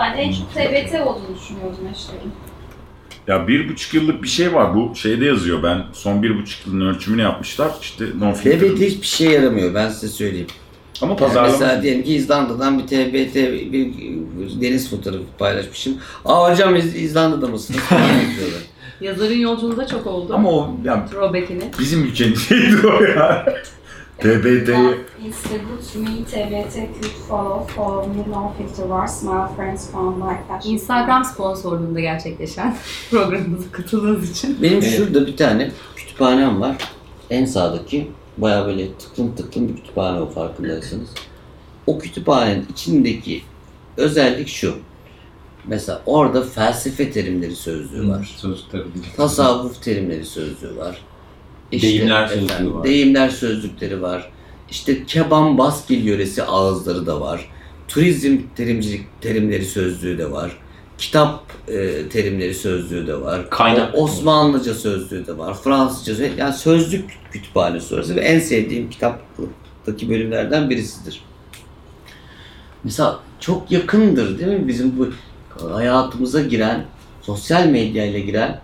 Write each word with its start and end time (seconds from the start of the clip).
Ben 0.00 0.16
en 0.18 0.32
çok 0.32 0.50
TBT 0.54 0.94
olduğunu 1.06 1.36
düşünüyordum 1.40 1.86
hashtag'in. 1.88 2.32
Ya 3.26 3.48
bir 3.48 3.68
buçuk 3.68 3.94
yıllık 3.94 4.22
bir 4.22 4.28
şey 4.28 4.54
var. 4.54 4.74
Bu 4.74 4.96
şeyde 4.96 5.24
yazıyor. 5.24 5.62
Ben 5.62 5.84
son 5.92 6.22
bir 6.22 6.38
buçuk 6.42 6.66
yılın 6.66 6.80
ölçümünü 6.80 7.22
yapmışlar. 7.22 7.70
İşte 7.80 8.04
non. 8.18 8.32
TBT 8.32 8.80
hiçbir 8.80 9.06
şey 9.06 9.30
yaramıyor 9.30 9.74
ben 9.74 9.88
size 9.88 10.08
söyleyeyim. 10.08 10.46
Ama 11.02 11.10
Yani 11.12 11.18
pazarlama... 11.20 11.52
mesela 11.52 11.82
diyelim 11.82 12.02
ki 12.02 12.14
İzlanda'dan 12.14 12.78
bir 12.78 12.86
TBT 12.86 13.34
bir 13.72 13.90
deniz 14.60 14.90
fotoğrafı 14.90 15.22
paylaşmışım. 15.38 15.94
Aa 16.24 16.50
hocam 16.52 16.76
İz- 16.76 16.96
İzlanda'da 16.96 17.46
mısınız? 17.46 17.80
Yazarın 19.00 19.34
yolculuğu 19.38 19.76
da 19.76 19.86
çok 19.86 20.06
oldu. 20.06 20.34
Ama 20.34 20.50
o 20.50 20.76
yani 20.84 21.02
bizim 21.78 22.04
ülkenin 22.04 22.34
şeyidir 22.48 22.84
o 22.84 23.02
ya. 23.04 23.46
TBT'yi 24.20 25.00
It's 25.26 25.42
the 25.42 25.58
good 25.58 25.82
to 25.92 25.98
me, 25.98 26.24
TBT, 26.24 26.74
could 26.74 27.12
follow, 27.28 27.66
follow 27.66 28.08
me, 28.08 28.24
no 28.28 28.52
filter 28.58 28.88
var, 28.88 29.06
smile, 29.06 29.48
friends, 29.56 29.90
fun, 29.90 30.20
like, 30.20 30.48
fashion. 30.48 30.72
Instagram 30.72 31.24
sponsorluğunda 31.24 32.00
gerçekleşen 32.00 32.76
programımıza 33.10 33.72
katıldığınız 33.72 34.30
için. 34.30 34.62
Benim 34.62 34.78
Evet. 34.78 34.96
şurada 34.96 35.26
bir 35.26 35.36
tane 35.36 35.70
kütüphanem 35.96 36.60
var. 36.60 36.76
En 37.30 37.44
sağdaki 37.44 38.10
baya 38.38 38.66
böyle 38.66 38.94
tıklım 38.94 39.34
tıklım 39.36 39.68
bir 39.68 39.76
kütüphane 39.76 40.20
o 40.20 40.30
farkındaysanız. 40.30 41.08
O 41.86 41.98
kütüphanenin 41.98 42.66
içindeki 42.72 43.42
özellik 43.96 44.48
şu. 44.48 44.74
Mesela 45.66 46.02
orada 46.06 46.42
felsefe 46.42 47.10
terimleri 47.10 47.56
sözlüğü 47.56 48.08
var. 48.08 48.34
Sözlükleri 48.36 48.84
değil. 48.94 49.06
Tasavvuf 49.16 49.82
terimleri 49.82 50.24
sözlüğü 50.26 50.76
var. 50.76 51.02
Deyimler 51.72 52.26
sözlüğü 52.26 52.74
var. 52.74 52.84
Deyimler 52.84 53.28
sözlükleri 53.28 54.02
var. 54.02 54.30
İşte 54.70 55.06
Keban 55.06 55.58
Baskil 55.58 56.04
yöresi 56.04 56.42
ağızları 56.42 57.06
da 57.06 57.20
var. 57.20 57.48
Turizm 57.88 58.38
terimcilik 58.56 59.06
terimleri 59.20 59.64
sözlüğü 59.64 60.18
de 60.18 60.30
var. 60.30 60.58
Kitap 60.98 61.44
e, 61.68 62.08
terimleri 62.08 62.54
sözlüğü 62.54 63.06
de 63.06 63.20
var. 63.20 63.50
Kaynak. 63.50 63.94
Osmanlıca 63.94 64.74
sözlüğü 64.74 65.26
de 65.26 65.38
var. 65.38 65.56
Fransızca 65.62 66.14
sözlüğü. 66.14 66.40
Yani 66.40 66.54
sözlük 66.54 67.18
kütüphanesi 67.32 67.94
orası 67.94 68.16
ve 68.16 68.20
en 68.20 68.38
sevdiğim 68.40 68.90
kitaptaki 68.90 70.08
bölümlerden 70.08 70.70
birisidir. 70.70 71.20
Mesela 72.84 73.20
çok 73.40 73.70
yakındır 73.70 74.38
değil 74.38 74.60
mi 74.60 74.68
bizim 74.68 74.98
bu 74.98 75.08
hayatımıza 75.72 76.40
giren, 76.40 76.84
sosyal 77.22 77.66
medya 77.66 78.06
ile 78.06 78.20
giren 78.20 78.60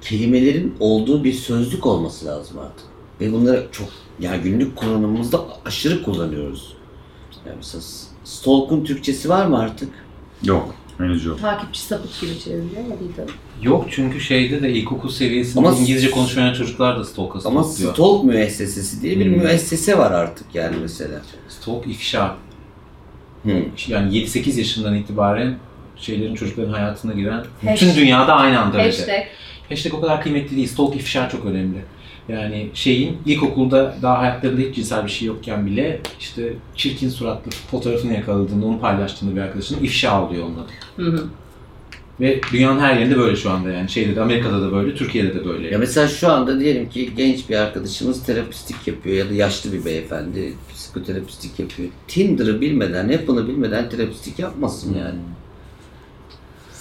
kelimelerin 0.00 0.74
olduğu 0.80 1.24
bir 1.24 1.32
sözlük 1.32 1.86
olması 1.86 2.26
lazım 2.26 2.58
artık. 2.58 2.86
Ve 3.20 3.32
bunları 3.32 3.66
çok 3.72 3.88
yani 4.20 4.42
günlük 4.42 4.76
kullanımımızda 4.76 5.40
aşırı 5.64 6.02
kullanıyoruz. 6.02 6.72
Yani 7.46 7.56
mesela 7.56 7.82
stalk'un 8.24 8.84
Türkçesi 8.84 9.28
var 9.28 9.46
mı 9.46 9.58
artık? 9.58 9.88
Yok. 10.44 10.74
Henüz 10.98 11.24
yok. 11.24 11.40
Takipçi 11.40 11.80
sapık 11.80 12.20
gibi 12.20 12.38
çevriliyor 12.44 12.82
ya 12.82 12.96
bir 13.00 13.16
de. 13.16 13.26
Yok 13.62 13.86
çünkü 13.90 14.20
şeyde 14.20 14.62
de 14.62 14.70
ilkokul 14.72 15.08
seviyesinde 15.08 15.68
Ama- 15.68 15.78
İngilizce 15.78 16.10
konuşmayan 16.10 16.54
çocuklar 16.54 16.98
da 16.98 17.04
stalk'a 17.04 17.48
Ama 17.48 17.64
stalkluyor. 17.64 17.94
stalk 17.94 18.24
müessesesi 18.24 19.02
diye 19.02 19.18
bir 19.20 19.26
Hmm. 19.26 19.38
müessese 19.38 19.98
var 19.98 20.10
artık 20.12 20.46
yani 20.54 20.76
mesela. 20.82 21.20
Stalk 21.48 21.86
ifşa. 21.86 22.36
Hmm. 23.42 23.52
Yani 23.88 24.14
7-8 24.16 24.58
yaşından 24.58 24.94
itibaren 24.96 25.58
şeylerin 25.96 26.34
çocukların 26.34 26.72
hayatına 26.72 27.12
giren 27.12 27.44
Hashtag. 27.64 27.72
bütün 27.88 27.94
dünyada 28.02 28.34
aynı 28.34 28.60
anda 28.60 28.76
öyle. 28.78 28.86
Hashtag. 28.86 29.22
Hashtag 29.70 29.94
o 29.94 30.00
kadar 30.00 30.22
kıymetli 30.22 30.56
değil. 30.56 30.68
Stalk 30.68 30.96
ifşa 30.96 31.28
çok 31.28 31.44
önemli. 31.44 31.78
Yani 32.28 32.68
şeyin 32.74 33.18
ilkokulda 33.26 33.96
daha 34.02 34.18
hayatlarında 34.18 34.60
hiç 34.60 34.76
cinsel 34.76 35.04
bir 35.04 35.10
şey 35.10 35.28
yokken 35.28 35.66
bile 35.66 36.00
işte 36.20 36.52
çirkin 36.76 37.08
suratlı 37.08 37.50
fotoğrafını 37.50 38.12
yakaladığında 38.12 38.66
onu 38.66 38.80
paylaştığında 38.80 39.36
bir 39.36 39.40
arkadaşının 39.40 39.84
ifşa 39.84 40.26
oluyor 40.26 40.44
onun 40.44 40.54
adı. 40.54 40.70
Hı 40.96 41.10
hı. 41.10 41.24
Ve 42.20 42.40
dünyanın 42.52 42.80
her 42.80 42.96
yerinde 42.96 43.16
böyle 43.16 43.36
şu 43.36 43.50
anda 43.50 43.70
yani. 43.70 43.88
Şeyde 43.88 44.16
de 44.16 44.20
Amerika'da 44.20 44.62
da 44.62 44.72
böyle, 44.72 44.94
Türkiye'de 44.94 45.34
de 45.34 45.44
böyle. 45.44 45.70
Ya 45.70 45.78
mesela 45.78 46.08
şu 46.08 46.32
anda 46.32 46.60
diyelim 46.60 46.88
ki 46.88 47.10
genç 47.16 47.50
bir 47.50 47.56
arkadaşımız 47.56 48.22
terapistik 48.22 48.88
yapıyor 48.88 49.16
ya 49.16 49.30
da 49.30 49.34
yaşlı 49.34 49.72
bir 49.72 49.84
beyefendi 49.84 50.52
psikoterapistik 50.74 51.58
yapıyor. 51.58 51.88
Tinder'ı 52.08 52.60
bilmeden, 52.60 53.08
Apple'ı 53.08 53.48
bilmeden 53.48 53.90
terapistik 53.90 54.38
yapmasın 54.38 54.94
yani. 54.98 55.18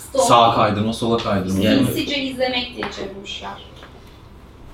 Stalk. 0.10 0.24
Sağa 0.28 0.56
kaydırma, 0.56 0.94
sola 0.94 1.18
kaydırma. 1.18 1.60
Yani- 1.64 1.86
Sinsice 1.86 2.18
izlemek 2.24 2.76
diye 2.76 2.86
çevirmişler. 2.92 3.52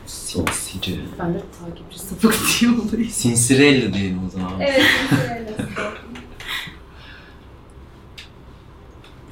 Sinsice. 0.06 0.91
Ben 1.19 1.34
de 1.34 1.41
takipçi 1.66 2.00
sapık 2.00 2.35
diye 2.62 2.72
olayım. 2.72 3.09
Sinsirelli 3.12 3.94
diyelim 3.94 4.22
o 4.28 4.29
zaman. 4.29 4.51
Evet. 4.62 4.81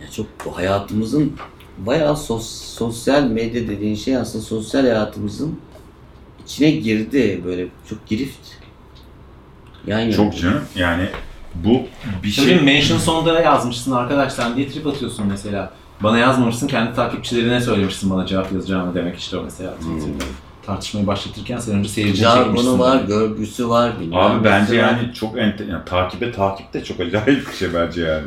Ya 0.02 0.12
çok 0.12 0.26
bu 0.46 0.58
hayatımızın 0.58 1.34
bayağı 1.78 2.18
sos, 2.18 2.48
sosyal 2.62 3.24
medya 3.24 3.68
dediğin 3.68 3.96
şey 3.96 4.18
aslında 4.18 4.46
sosyal 4.46 4.82
hayatımızın 4.82 5.60
içine 6.46 6.72
girdi 6.72 7.42
böyle 7.46 7.68
çok 7.90 8.08
girift. 8.08 8.48
Yan 9.88 10.00
yana. 10.00 10.12
Çok 10.12 10.38
canım. 10.38 10.64
Yani 10.76 11.10
bu 11.56 11.82
bir 12.24 12.30
Şimdi 12.32 12.48
şey... 12.50 12.62
mention 12.62 12.98
sonda 12.98 13.42
yazmışsın 13.42 13.92
arkadaşlar 13.92 14.56
diye 14.56 14.70
trip 14.70 14.88
atıyorsun 14.88 15.28
mesela. 15.28 15.74
Bana 16.04 16.18
yazmamışsın, 16.18 16.68
kendi 16.68 16.94
takipçilerine 16.96 17.62
söylemişsin 17.62 18.10
bana 18.10 18.26
cevap 18.26 18.52
yazacağını 18.52 18.96
demek 18.96 19.20
işte 19.20 19.38
o 19.38 19.44
mesela 19.44 19.74
Twitter'da. 19.74 20.24
Tartışmayı 20.66 21.08
başlatırken 21.08 21.58
sen 21.58 21.76
önce 21.76 21.90
seyircini 21.90 22.28
çekmişsin. 22.34 22.56
Jargonu 22.56 22.80
var, 22.80 23.02
görgüsü 23.08 23.70
var. 23.70 23.92
Abi 24.14 24.44
bence 24.44 24.78
var. 24.78 24.88
yani 24.88 25.14
çok 25.14 25.38
ente... 25.38 25.64
yani 25.64 25.86
takibe 25.86 26.32
takip 26.32 26.74
de 26.74 26.84
çok 26.84 27.00
acayip 27.00 27.48
bir 27.48 27.54
şey 27.54 27.74
bence 27.74 28.02
yani. 28.02 28.24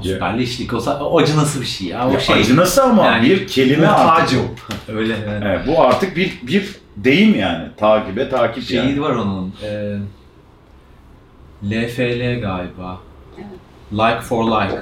O 0.00 0.02
süperleşlik, 0.02 0.74
o, 0.74 0.76
sa- 0.76 0.98
o 0.98 1.18
acı 1.18 1.36
nasıl 1.36 1.60
bir 1.60 1.66
şey 1.66 1.86
ya? 1.86 2.08
O 2.08 2.12
Ya 2.12 2.20
şey. 2.20 2.34
acı 2.40 2.56
nasıl 2.56 2.82
ama 2.82 3.04
Yani 3.06 3.30
bir 3.30 3.46
kelime 3.46 3.86
artık. 3.86 4.40
Öyle 4.88 5.12
yani. 5.12 5.44
Evet, 5.44 5.60
bu 5.66 5.82
artık 5.82 6.16
bir 6.16 6.38
bir 6.42 6.76
deyim 6.96 7.34
yani. 7.34 7.68
Takibe 7.76 8.28
takip 8.28 8.64
Şeyi 8.64 8.78
yani. 8.78 9.00
var 9.00 9.10
onun. 9.10 9.54
E, 9.62 9.98
LFL 11.64 12.40
galiba. 12.40 13.00
Like 13.92 14.20
for 14.20 14.44
like. 14.44 14.78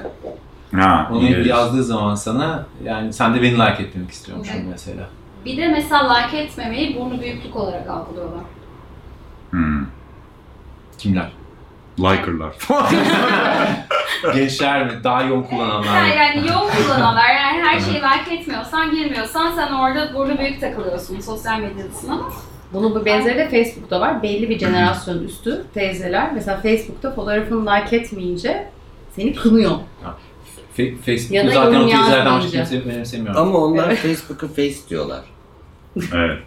Ha, 0.79 1.09
Onu 1.11 1.23
İngiliz. 1.23 1.47
yazdığı 1.47 1.83
zaman 1.83 2.15
sana 2.15 2.65
yani 2.83 3.13
sen 3.13 3.33
de 3.35 3.41
beni 3.41 3.53
like 3.53 3.83
etmek 3.83 4.11
istiyormuşsun 4.11 4.55
Evet. 4.55 4.65
mesela. 4.69 5.09
Bir 5.45 5.57
de 5.57 5.67
mesela 5.67 6.13
like 6.17 6.37
etmemeyi 6.37 6.95
burnu 6.99 7.21
büyüklük 7.21 7.55
olarak 7.55 7.89
algılıyorlar. 7.89 8.41
Hmm. 9.49 9.85
Kimler? 10.97 11.31
Liker'lar. 11.99 12.53
Gençler 14.33 14.85
mi? 14.85 14.91
Daha 15.03 15.23
yoğun 15.23 15.43
kullananlar 15.43 15.95
Yani, 15.95 16.09
mı? 16.09 16.15
yani 16.15 16.47
yol 16.47 16.69
kullananlar 16.69 17.29
yani 17.35 17.63
her 17.63 17.79
şeyi 17.79 17.95
like 18.01 18.35
etmiyorsan 18.35 18.91
girmiyorsan 18.91 19.51
sen 19.55 19.73
orada 19.73 20.13
burnu 20.13 20.37
büyük 20.37 20.61
takılıyorsun 20.61 21.19
sosyal 21.19 21.59
medyadasın 21.59 22.09
ama 22.09 22.31
Bunun 22.73 22.99
bir 22.99 23.05
benzeri 23.05 23.37
de 23.37 23.49
Facebook'ta 23.49 23.99
var. 24.01 24.23
Belli 24.23 24.49
bir 24.49 24.59
jenerasyon 24.59 25.23
üstü 25.23 25.63
teyzeler 25.73 26.33
mesela 26.33 26.57
Facebook'ta 26.57 27.11
fotoğrafını 27.15 27.65
like 27.71 27.95
etmeyince 27.95 28.67
seni 29.15 29.35
kınıyor. 29.35 29.71
Facebook'u 30.75 31.51
zaten 31.53 31.81
o 31.81 31.87
teyzelerden 31.89 32.25
başka 32.25 32.51
kimse 32.51 32.81
önemsemiyor. 32.81 33.35
Ama 33.35 33.57
onlar 33.59 33.87
Evet. 33.87 33.97
Facebook'u 33.97 34.47
face 34.47 34.75
diyorlar. 34.89 35.23
evet. 36.13 36.39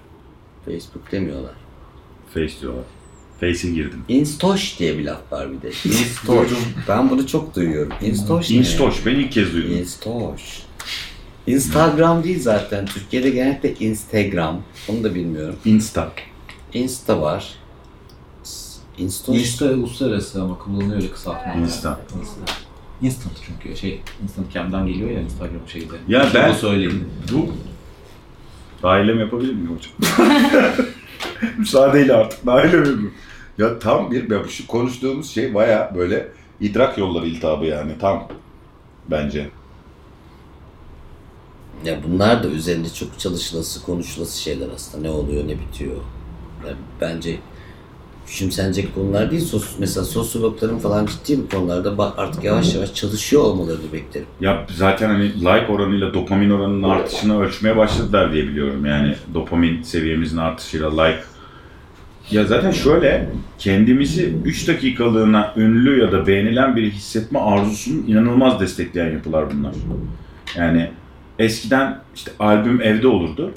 Facebook 0.65 1.13
demiyorlar. 1.13 1.55
Face 2.35 2.61
diyorlar. 2.61 2.85
Face'e 3.41 3.71
girdim. 3.71 4.03
Instoş 4.09 4.79
diye 4.79 4.99
bir 4.99 5.05
laf 5.05 5.33
var 5.33 5.53
bir 5.53 5.63
de. 5.63 5.69
Instoş. 5.69 6.49
ben 6.89 7.11
bunu 7.11 7.27
çok 7.27 7.55
duyuyorum. 7.57 7.93
Instoş 8.03 8.51
ne? 8.51 8.57
Instoş. 8.57 9.07
Ben 9.07 9.15
ilk 9.15 9.33
kez 9.33 9.53
duydum. 9.53 9.71
Instoş. 9.79 10.63
Instagram 11.47 12.25
değil 12.25 12.41
zaten. 12.41 12.87
Türkiye'de 12.87 13.31
genellikle 13.31 13.75
Instagram. 13.75 14.63
Onu 14.89 15.05
da 15.05 15.15
bilmiyorum. 15.15 15.57
Insta. 15.65 16.13
Insta 16.75 17.21
var. 17.21 17.55
Instoş. 18.99 19.37
Insta 19.37 19.65
uluslararası 19.65 20.43
ama 20.43 20.59
kullanılıyor 20.59 21.13
kısaltma. 21.13 21.53
Insta. 21.55 22.01
Insta. 22.21 22.68
Instant 23.03 23.37
çünkü 23.47 23.77
şey 23.77 24.01
Instant 24.23 24.53
Cam'den 24.53 24.87
geliyor 24.87 25.11
ya 25.11 25.21
Instagram 25.21 25.69
şeyde. 25.69 25.95
Ya 26.09 26.29
ben- 26.35 26.53
söyleyeyim. 26.53 27.09
Bu 27.33 27.47
dahilem 28.83 29.21
yapabilir 29.21 29.53
miyim 29.53 29.79
hocam? 29.79 30.19
Müsaadeyle 31.59 32.15
artık 32.15 32.47
dahilem 32.47 32.79
yapayım. 32.79 33.15
Ya 33.59 33.79
tam 33.79 34.11
bir, 34.11 34.31
ya 34.31 34.45
şu 34.49 34.67
konuştuğumuz 34.67 35.31
şey 35.31 35.55
baya 35.55 35.93
böyle 35.95 36.29
idrak 36.61 36.99
yolları 36.99 37.27
iltihabı 37.27 37.65
yani 37.65 37.93
tam 38.01 38.29
bence. 39.11 39.51
Ya 41.85 41.99
bunlar 42.09 42.43
da 42.43 42.49
üzerinde 42.49 42.89
çok 42.89 43.19
çalışılası, 43.19 43.83
konuşulası 43.83 44.43
şeyler 44.43 44.69
aslında. 44.75 45.03
Ne 45.03 45.11
oluyor, 45.11 45.49
ne 45.49 45.61
bitiyor. 45.61 45.97
Yani 46.67 46.77
bence 47.01 47.39
küçümsenecek 48.29 48.95
konular 48.95 49.31
değil. 49.31 49.43
Sos, 49.43 49.65
mesela 49.79 50.05
sosyologların 50.05 50.79
falan 50.79 51.07
ciddi 51.07 51.39
bu 51.43 51.49
konularda 51.49 52.15
artık 52.17 52.45
yavaş 52.45 52.75
yavaş 52.75 52.95
çalışıyor 52.95 53.43
olmalarını 53.43 53.93
beklerim. 53.93 54.27
Ya 54.41 54.67
zaten 54.77 55.09
hani 55.09 55.41
like 55.41 55.67
oranıyla 55.73 56.15
dopamin 56.15 56.51
oranının 56.51 56.83
artışını 56.83 57.43
ölçmeye 57.43 57.77
başladılar 57.77 58.33
diye 58.33 58.49
biliyorum. 58.49 58.87
Yani 58.87 59.15
dopamin 59.35 59.83
seviyemizin 59.83 60.37
artışıyla 60.37 61.03
like 61.03 61.21
Ya 62.31 62.45
zaten 62.45 62.71
şöyle 62.71 63.31
kendimizi 63.59 64.35
3 64.45 64.69
dakikalığına 64.69 65.53
ünlü 65.57 66.01
ya 66.01 66.13
da 66.13 66.27
beğenilen 66.27 66.77
biri 66.77 66.91
hissetme 66.91 67.39
arzusunu 67.39 68.07
inanılmaz 68.07 68.61
destekleyen 68.61 69.13
yapılar 69.13 69.45
bunlar. 69.55 69.75
Yani 70.57 70.91
eskiden 71.39 72.01
işte 72.15 72.31
albüm 72.39 72.83
evde 72.83 73.09
olurdu. 73.09 73.53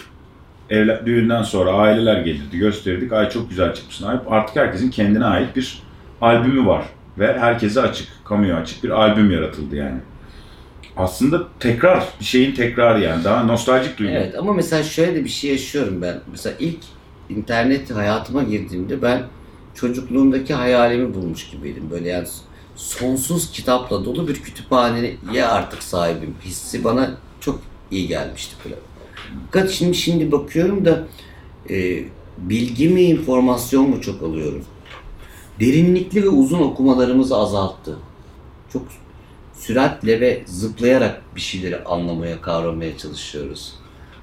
Evle, 0.71 1.01
düğünden 1.05 1.43
sonra 1.43 1.71
aileler 1.71 2.21
gelirdi, 2.21 2.57
gösterirdik. 2.57 3.13
Ay 3.13 3.29
çok 3.29 3.49
güzel 3.49 3.73
çıkmışsın. 3.73 4.07
Ay, 4.07 4.19
Artık 4.27 4.55
herkesin 4.55 4.89
kendine 4.91 5.25
ait 5.25 5.55
bir 5.55 5.83
albümü 6.21 6.65
var. 6.65 6.85
Ve 7.19 7.39
herkese 7.39 7.81
açık, 7.81 8.07
kamuya 8.25 8.55
açık 8.57 8.83
bir 8.83 8.89
albüm 8.89 9.31
yaratıldı 9.31 9.75
yani. 9.75 9.97
Aslında 10.97 11.47
tekrar, 11.59 12.03
bir 12.19 12.25
şeyin 12.25 12.55
tekrarı 12.55 13.01
yani. 13.01 13.23
Daha 13.23 13.43
nostaljik 13.43 13.97
duygu. 13.97 14.13
Evet 14.13 14.35
ama 14.39 14.53
mesela 14.53 14.83
şöyle 14.83 15.15
de 15.15 15.23
bir 15.23 15.29
şey 15.29 15.51
yaşıyorum 15.51 16.01
ben. 16.01 16.19
Mesela 16.31 16.55
ilk 16.59 16.79
internet 17.29 17.95
hayatıma 17.95 18.43
girdiğimde 18.43 19.01
ben 19.01 19.23
çocukluğumdaki 19.75 20.53
hayalimi 20.53 21.13
bulmuş 21.13 21.49
gibiydim. 21.49 21.83
Böyle 21.91 22.09
yani 22.09 22.27
sonsuz 22.75 23.51
kitapla 23.51 24.05
dolu 24.05 24.27
bir 24.27 24.35
kütüphaneye 24.35 25.45
artık 25.45 25.83
sahibim. 25.83 26.35
Hissi 26.45 26.83
bana 26.83 27.11
çok 27.39 27.59
iyi 27.91 28.07
gelmişti 28.07 28.55
böyle. 28.65 28.75
Fakat 29.45 29.69
şimdi 29.69 29.97
şimdi 29.97 30.31
bakıyorum 30.31 30.85
da 30.85 31.07
e, 31.69 32.03
bilgi 32.37 32.89
mi, 32.89 33.01
informasyon 33.01 33.89
mu 33.89 34.01
çok 34.01 34.23
alıyorum. 34.23 34.65
Derinlikli 35.59 36.23
ve 36.23 36.29
uzun 36.29 36.59
okumalarımızı 36.59 37.37
azalttı. 37.37 37.97
Çok 38.73 38.87
süratle 39.53 40.21
ve 40.21 40.43
zıplayarak 40.45 41.21
bir 41.35 41.41
şeyleri 41.41 41.83
anlamaya, 41.83 42.41
kavramaya 42.41 42.97
çalışıyoruz. 42.97 43.73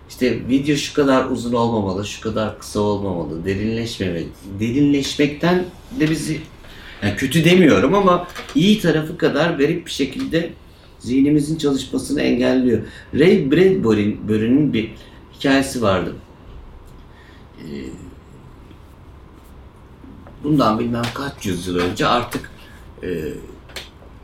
İşte 0.08 0.48
video 0.48 0.76
şu 0.76 0.94
kadar 0.94 1.24
uzun 1.24 1.52
olmamalı, 1.52 2.06
şu 2.06 2.20
kadar 2.20 2.58
kısa 2.58 2.80
olmamalı, 2.80 3.44
derinleşmemeli. 3.44 4.28
Derinleşmekten 4.60 5.64
de 6.00 6.10
bizi, 6.10 6.40
yani 7.02 7.16
kötü 7.16 7.44
demiyorum 7.44 7.94
ama 7.94 8.28
iyi 8.54 8.80
tarafı 8.80 9.18
kadar 9.18 9.50
garip 9.50 9.86
bir 9.86 9.90
şekilde 9.90 10.50
zihnimizin 10.98 11.58
çalışmasını 11.58 12.22
engelliyor. 12.22 12.82
Ray 13.14 13.50
Bradbury'nin 13.50 14.72
bir 14.72 14.94
hikayesi 15.38 15.82
vardı. 15.82 16.16
Ee, 17.58 17.64
bundan 20.44 20.78
bilmem 20.78 21.04
kaç 21.14 21.46
yüzyıl 21.46 21.76
önce 21.76 22.06
artık 22.06 22.50
e, 23.02 23.08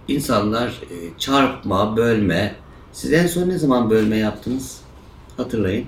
insanlar 0.09 0.69
e, 0.69 1.19
çarpma, 1.19 1.97
bölme. 1.97 2.55
Siz 2.93 3.13
en 3.13 3.27
son 3.27 3.49
ne 3.49 3.59
zaman 3.59 3.91
bölme 3.91 4.17
yaptınız? 4.17 4.81
Hatırlayın. 5.37 5.87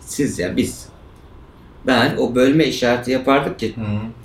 Siz 0.00 0.38
ya 0.38 0.56
biz. 0.56 0.93
Ben 1.86 2.16
o 2.16 2.34
bölme 2.34 2.64
işareti 2.64 3.10
yapardık 3.10 3.58
ki. 3.58 3.74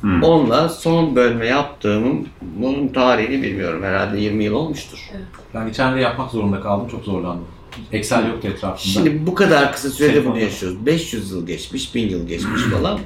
Hı. 0.02 0.26
onunla 0.26 0.70
son 0.70 1.16
bölme 1.16 1.46
yaptığımın 1.46 2.28
bunun 2.42 2.88
tarihini 2.88 3.44
bilmiyorum. 3.44 3.84
Herhalde 3.84 4.20
20 4.20 4.44
yıl 4.44 4.54
olmuştur. 4.54 5.12
Ben 5.54 5.68
geçen 5.68 5.96
de 5.96 6.00
yapmak 6.00 6.32
zorunda 6.32 6.62
kaldım. 6.62 6.88
Çok 6.88 7.04
zorlandım. 7.04 7.46
Excel 7.92 8.28
yoktu 8.28 8.48
etrafında. 8.48 8.94
Şimdi 8.94 9.28
bu 9.28 9.36
kadar 9.36 9.72
kısa 9.72 9.90
sürede 9.90 10.26
bunu 10.26 10.40
yaşıyoruz. 10.40 10.86
500 10.86 11.32
yıl 11.32 11.48
geçmiş, 11.48 11.96
1000 11.96 12.10
yıl 12.10 12.28
geçmiş 12.28 12.62
falan. 12.62 13.00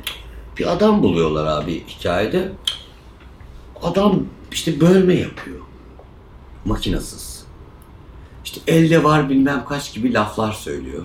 Bir 0.59 0.71
adam 0.71 1.03
buluyorlar 1.03 1.45
abi 1.45 1.83
hikayede. 1.87 2.51
Adam 3.81 4.23
işte 4.51 4.81
bölme 4.81 5.13
yapıyor. 5.13 5.57
Makinasız. 6.65 7.45
İşte 8.45 8.61
elde 8.67 9.03
var 9.03 9.29
bilmem 9.29 9.65
kaç 9.69 9.93
gibi 9.93 10.13
laflar 10.13 10.51
söylüyor. 10.51 11.03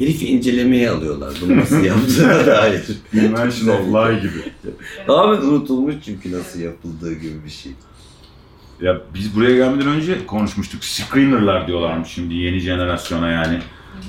Herifi 0.00 0.26
incelemeye 0.28 0.90
alıyorlar 0.90 1.34
bunu 1.40 1.56
nasıl 1.56 1.84
yaptığına 1.84 2.46
dair. 2.46 2.82
Invention 3.12 3.68
of 3.68 3.80
Lie 3.80 4.20
gibi. 4.20 4.52
Tamamen 5.06 5.42
unutulmuş 5.42 5.94
çünkü 6.04 6.32
nasıl 6.32 6.60
yapıldığı 6.60 7.14
gibi 7.14 7.44
bir 7.44 7.50
şey. 7.50 7.72
Ya 8.80 9.00
biz 9.14 9.36
buraya 9.36 9.56
gelmeden 9.56 9.88
önce 9.88 10.26
konuşmuştuk. 10.26 10.84
Screener'lar 10.84 11.66
diyorlarmış 11.66 12.08
şimdi 12.08 12.34
yeni 12.34 12.58
jenerasyona 12.60 13.30
yani. 13.30 13.58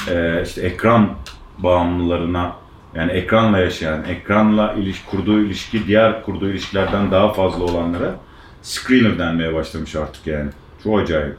Ee, 0.10 0.44
işte 0.46 0.62
ekran 0.62 1.16
bağımlılarına 1.58 2.56
yani 2.96 3.12
ekranla 3.12 3.60
yaşayan, 3.60 4.04
ekranla 4.04 4.74
iliş, 4.74 5.02
kurduğu 5.06 5.42
ilişki 5.42 5.88
diğer 5.88 6.24
kurduğu 6.24 6.50
ilişkilerden 6.50 7.12
daha 7.12 7.34
fazla 7.34 7.64
olanlara 7.64 8.16
screener 8.62 9.20
denmeye 9.20 9.54
başlamış 9.54 9.96
artık 9.96 10.28
yani. 10.28 10.50
Çok 10.84 11.00
acayip. 11.00 11.38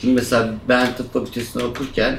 Şimdi 0.00 0.14
mesela 0.14 0.54
ben 0.68 0.96
tıp 0.96 1.12
fakültesinde 1.12 1.64
okurken 1.64 2.18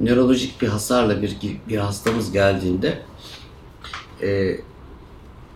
nörolojik 0.00 0.62
bir 0.62 0.68
hasarla 0.68 1.22
bir, 1.22 1.36
bir 1.68 1.76
hastamız 1.76 2.32
geldiğinde 2.32 3.02
e, 4.22 4.56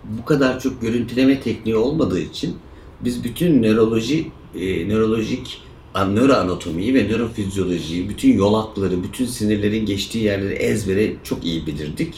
bu 0.04 0.24
kadar 0.24 0.60
çok 0.60 0.82
görüntüleme 0.82 1.40
tekniği 1.40 1.76
olmadığı 1.76 2.20
için 2.20 2.56
biz 3.00 3.24
bütün 3.24 3.62
nöroloji, 3.62 4.30
e, 4.54 4.88
nörolojik 4.88 5.62
an- 5.94 6.16
nöroanatomiyi 6.16 6.94
ve 6.94 7.08
nörofizyolojiyi, 7.08 8.08
bütün 8.08 8.32
yolakları, 8.32 9.02
bütün 9.02 9.26
sinirlerin 9.26 9.86
geçtiği 9.86 10.24
yerleri 10.24 10.54
ezbere 10.54 11.12
çok 11.24 11.44
iyi 11.44 11.66
bilirdik. 11.66 12.14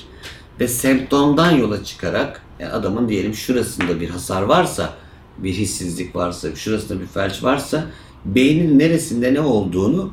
Ve 0.61 0.69
semptomdan 0.69 1.50
yola 1.50 1.85
çıkarak 1.85 2.43
yani 2.61 2.73
adamın 2.73 3.09
diyelim 3.09 3.35
şurasında 3.35 4.00
bir 4.00 4.11
hasar 4.11 4.43
varsa, 4.43 4.94
bir 5.38 5.53
hissizlik 5.53 6.17
varsa, 6.17 6.55
şurasında 6.55 7.00
bir 7.00 7.06
felç 7.06 7.43
varsa 7.43 7.87
beynin 8.25 8.79
neresinde 8.79 9.35
ne 9.35 9.41
olduğunu 9.41 10.11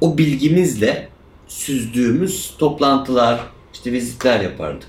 o 0.00 0.18
bilgimizle 0.18 1.08
süzdüğümüz 1.48 2.54
toplantılar, 2.58 3.40
işte 3.72 3.92
vizitler 3.92 4.40
yapardık. 4.40 4.88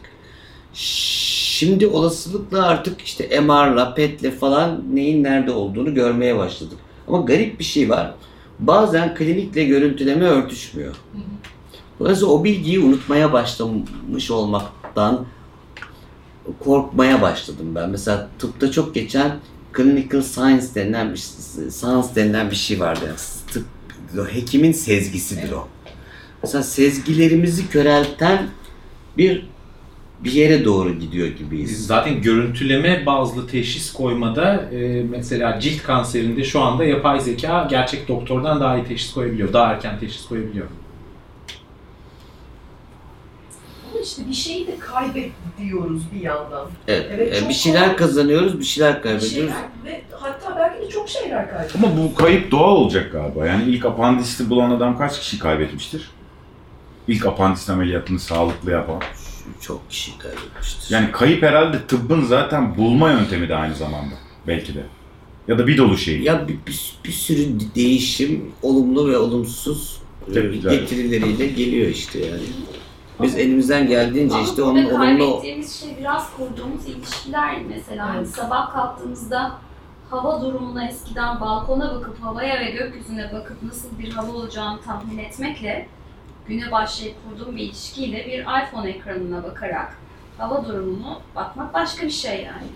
Şimdi 0.74 1.88
olasılıkla 1.88 2.68
artık 2.68 3.02
işte 3.02 3.42
MR'la, 3.42 3.94
PET'le 3.94 4.40
falan 4.40 4.84
neyin 4.94 5.24
nerede 5.24 5.52
olduğunu 5.52 5.94
görmeye 5.94 6.38
başladık. 6.38 6.78
Ama 7.08 7.22
garip 7.22 7.60
bir 7.60 7.64
şey 7.64 7.90
var. 7.90 8.14
Bazen 8.60 9.16
klinikle 9.16 9.64
görüntüleme 9.64 10.26
örtüşmüyor. 10.26 10.96
Dolayısıyla 12.00 12.34
o 12.34 12.44
bilgiyi 12.44 12.80
unutmaya 12.80 13.34
başlamış 13.34 14.32
olmaktan 14.32 15.26
korkmaya 16.64 17.22
başladım 17.22 17.76
ben. 17.76 17.90
Mesela 17.90 18.30
tıpta 18.40 18.72
çok 18.72 18.96
geçen 18.96 19.40
clinical 19.78 20.22
science 20.22 20.66
denilen 20.76 21.14
bir 21.14 21.18
science 21.70 22.08
denilen 22.16 22.52
bir 22.52 22.56
şey 22.56 22.80
vardı. 22.80 23.00
Yani 23.06 23.18
tıp, 23.54 23.66
hekimin 24.34 24.72
sezgisidir 24.72 25.52
o. 25.52 25.68
Mesela 26.46 26.64
sezgilerimizi 26.64 27.70
körelten 27.70 28.48
bir 29.18 29.46
bir 30.24 30.32
yere 30.32 30.66
doğru 30.66 30.94
gidiyor 31.00 31.28
gibiyiz. 31.28 31.88
zaten 31.88 32.22
görüntüleme 32.22 33.06
bazlı 33.06 33.48
teşhis 33.48 33.94
koymada 33.94 34.54
e, 34.72 35.04
mesela 35.10 35.60
cilt 35.60 35.84
kanserinde 35.84 36.44
şu 36.44 36.62
anda 36.62 36.86
yapay 36.86 37.20
zeka 37.20 37.68
gerçek 37.70 38.08
doktordan 38.08 38.60
daha 38.60 38.78
iyi 38.78 38.86
teşhis 38.86 39.14
koyabiliyor. 39.14 39.54
Daha 39.54 39.72
erken 39.74 40.00
teşhis 40.00 40.26
koyabiliyor. 40.28 40.66
Ama 43.92 44.02
işte 44.04 44.22
bir 44.30 44.34
şeyi 44.34 44.68
de 44.68 44.78
kaybet 44.80 45.32
diyoruz 45.60 46.02
bir 46.16 46.22
yandan. 46.22 46.68
Evet, 46.88 47.06
Evet, 47.14 47.44
e, 47.46 47.50
bir 47.50 47.54
şeyler 47.54 47.84
kolay. 47.84 47.96
kazanıyoruz, 47.96 48.60
bir 48.60 48.66
şeyler 48.66 48.96
Bir 48.98 49.02
kaybediyoruz. 49.02 49.34
şeyler 49.34 49.56
ve 49.86 50.02
hatta 50.12 50.56
belki 50.56 50.86
de 50.86 50.90
çok 50.90 51.10
şeyler 51.10 51.50
kaybediyoruz. 51.50 51.86
Ama 51.86 52.04
bu 52.04 52.16
kayıp 52.16 52.52
doğal 52.52 52.76
olacak 52.76 53.12
galiba. 53.12 53.46
Yani 53.48 53.64
ilk 53.64 53.86
apandisti 53.86 54.50
bulan 54.50 54.72
adam 54.72 54.98
kaç 54.98 55.20
kişi 55.20 55.40
kaybetmiştir? 55.40 56.10
İlk 57.08 57.26
apandist 57.26 57.70
ameliyatını 57.70 58.20
sağlıklı 58.20 58.72
yapan. 58.72 59.02
Çok 59.62 59.90
kişi 59.90 60.18
kaybetmiştir. 60.18 60.96
Yani 60.96 61.12
kayıp 61.12 61.44
herhalde 61.44 61.88
tıbbın 61.88 62.22
zaten 62.22 62.78
bulma 62.78 63.12
yöntemi 63.12 63.50
de 63.50 63.56
aynı 63.56 63.76
zamanda. 63.76 64.16
Belki 64.48 64.76
de. 64.76 64.84
Ya 65.48 65.58
da 65.58 65.68
bir 65.68 65.78
dolu 65.78 65.98
şey. 65.98 66.22
Ya 66.22 66.48
bir, 66.48 66.58
bir, 66.68 66.96
bir 67.06 67.12
sürü 67.12 67.48
değişim 67.76 68.52
olumlu 68.62 69.10
ve 69.12 69.18
olumsuz 69.18 70.02
e, 70.30 70.34
Tepkiler. 70.34 70.72
getirileriyle 70.72 71.48
geliyor 71.48 71.88
işte 71.88 72.20
yani. 72.20 72.44
Biz 73.22 73.36
elimizden 73.36 73.88
geldiğince 73.88 74.36
işte 74.44 74.62
Ama 74.62 74.72
onun 74.72 74.86
olumlu 74.86 74.98
kaybettiğimiz 74.98 75.80
şey 75.80 75.90
biraz 76.00 76.30
kurduğumuz 76.38 76.86
ilişkiler 76.88 77.58
mesela. 77.70 78.10
Hani 78.10 78.28
sabah 78.28 78.74
kalktığımızda 78.74 79.52
hava 80.10 80.42
durumuna 80.42 80.88
eskiden 80.88 81.42
balkona 81.42 81.96
bakıp 81.96 82.24
havaya 82.24 82.60
ve 82.60 82.72
gökyüzüne 82.72 83.34
bakıp 83.34 83.64
nasıl 83.64 84.00
bir 84.00 84.12
hava 84.12 84.32
olacağını 84.32 84.82
tahmin 84.82 85.18
etmekle 85.18 85.88
güne 86.48 86.72
başlayıp 86.72 87.16
kurduğum 87.30 87.56
bir 87.56 87.62
ilişkiyle 87.62 88.26
bir 88.28 88.40
iPhone 88.40 88.90
ekranına 88.90 89.44
bakarak 89.44 89.98
hava 90.38 90.66
durumunu 90.66 91.20
bakmak 91.36 91.74
başka 91.74 92.06
bir 92.06 92.12
şey 92.12 92.44
yani. 92.44 92.68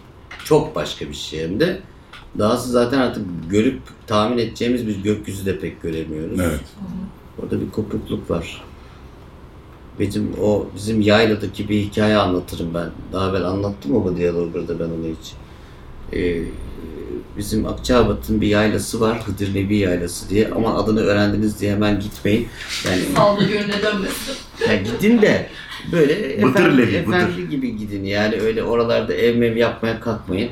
çok 0.46 0.76
başka 0.76 1.08
bir 1.10 1.14
şey 1.14 1.44
hem 1.44 1.60
de. 1.60 1.82
Dahası 2.40 2.70
zaten 2.70 3.00
artık 3.00 3.26
görüp 3.50 3.82
tahmin 4.08 4.38
edeceğimiz 4.38 4.88
bir 4.88 5.04
gökyüzü 5.04 5.46
de 5.46 5.60
pek 5.60 5.82
göremiyoruz. 5.82 6.40
Evet. 6.40 6.60
Orada 7.44 7.62
bir 7.62 7.72
kopukluk 7.72 8.30
var. 8.30 8.64
Bizim 10.00 10.34
o 10.42 10.68
bizim 10.76 11.02
yayladaki 11.02 11.70
bir 11.70 11.82
hikaye 11.82 12.18
anlatırım 12.18 12.74
ben. 12.74 12.90
Daha 13.14 13.30
evvel 13.30 13.46
anlattım 13.46 13.96
ama 13.96 14.18
diyaloglarda 14.18 14.80
ben 14.80 14.86
onu 14.86 15.16
hiç. 15.20 15.34
Ee, 16.14 16.44
bizim 17.40 17.66
Akçabat'ın 17.68 18.42
bir 18.42 18.48
yaylası 18.48 19.02
var. 19.02 19.22
Hıdır 19.26 19.56
Nebi 19.56 19.78
yaylası 19.78 20.30
diye. 20.30 20.50
Ama 20.56 20.76
adını 20.78 21.00
öğrendiniz 21.02 21.60
diye 21.62 21.72
hemen 21.72 22.00
gitmeyin. 22.00 22.48
Yani 22.86 23.02
Sallı 23.16 23.44
gönüle 23.48 23.82
dönmesin. 23.84 24.36
ya 24.70 24.76
gidin 24.76 25.22
de 25.22 25.50
böyle 25.92 26.42
Bıdır 26.44 26.50
efendi, 26.60 26.78
Levi, 26.78 26.88
bıdır. 27.08 27.18
efendi 27.18 27.50
gibi 27.50 27.78
gidin. 27.78 28.04
Yani 28.04 28.36
öyle 28.42 28.64
oralarda 28.64 29.14
ev 29.14 29.36
mev 29.38 29.56
yapmaya 29.58 30.00
kalkmayın. 30.00 30.50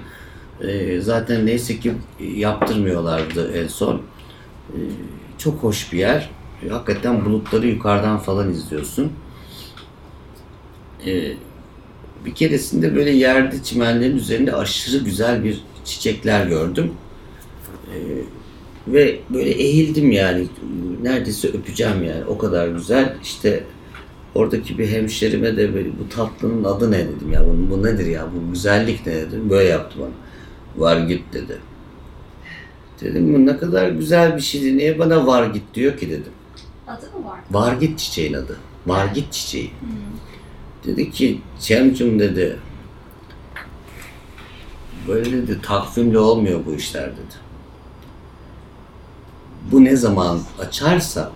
Ee, 0.67 1.01
zaten 1.01 1.45
neyse 1.45 1.79
ki 1.79 1.93
yaptırmıyorlardı 2.35 3.57
en 3.63 3.67
son. 3.67 3.95
Ee, 4.69 4.75
çok 5.37 5.63
hoş 5.63 5.93
bir 5.93 5.97
yer. 5.97 6.29
Hakikaten 6.69 7.25
bulutları 7.25 7.67
yukarıdan 7.67 8.19
falan 8.19 8.51
izliyorsun. 8.51 9.11
Ee, 11.05 11.31
bir 12.25 12.35
keresinde 12.35 12.95
böyle 12.95 13.11
yerde 13.11 13.63
çimenlerin 13.63 14.17
üzerinde 14.17 14.55
aşırı 14.55 15.03
güzel 15.03 15.43
bir 15.43 15.61
çiçekler 15.87 16.45
gördüm. 16.45 16.91
Ee, 17.93 17.97
ve 18.87 19.19
böyle 19.29 19.49
eğildim 19.49 20.11
yani. 20.11 20.47
Neredeyse 21.01 21.47
öpeceğim 21.47 22.03
yani. 22.03 22.25
O 22.25 22.37
kadar 22.37 22.67
güzel. 22.67 23.15
İşte 23.23 23.63
oradaki 24.35 24.77
bir 24.77 24.87
hemşerime 24.87 25.57
de 25.57 25.73
böyle 25.73 25.89
bu 25.99 26.09
tatlının 26.09 26.63
adı 26.63 26.91
ne 26.91 27.07
dedim 27.07 27.31
ya. 27.33 27.45
Bu, 27.45 27.71
bu 27.71 27.83
nedir 27.83 28.05
ya? 28.05 28.27
Bu 28.35 28.53
güzellik 28.53 29.07
ne 29.07 29.13
dedim. 29.13 29.49
Böyle 29.49 29.69
yaptı 29.69 29.99
bana. 29.99 30.09
Var 30.85 30.97
git 30.97 31.33
dedi. 31.33 31.57
Dedim 33.01 33.33
bu 33.33 33.45
ne 33.45 33.57
kadar 33.57 33.89
güzel 33.89 34.35
bir 34.35 34.41
şeydi. 34.41 34.77
Niye 34.77 34.99
bana 34.99 35.27
var 35.27 35.47
git 35.47 35.63
diyor 35.73 35.97
ki 35.97 36.09
dedim. 36.09 36.31
Adı 36.87 37.05
mı 37.05 37.25
var? 37.25 37.39
Var 37.51 37.73
git 37.73 37.99
çiçeğin 37.99 38.33
adı. 38.33 38.57
Var 38.87 39.05
git 39.05 39.33
çiçeği. 39.33 39.71
Dedi 40.85 41.11
ki 41.11 41.41
Cemcim 41.59 42.19
dedi. 42.19 42.57
Böyle 45.07 45.31
dedi 45.31 45.61
takvimle 45.61 46.19
olmuyor 46.19 46.59
bu 46.65 46.73
işler 46.73 47.11
dedi. 47.11 47.35
Bu 49.71 49.83
ne 49.83 49.95
zaman 49.95 50.39
açarsa 50.59 51.31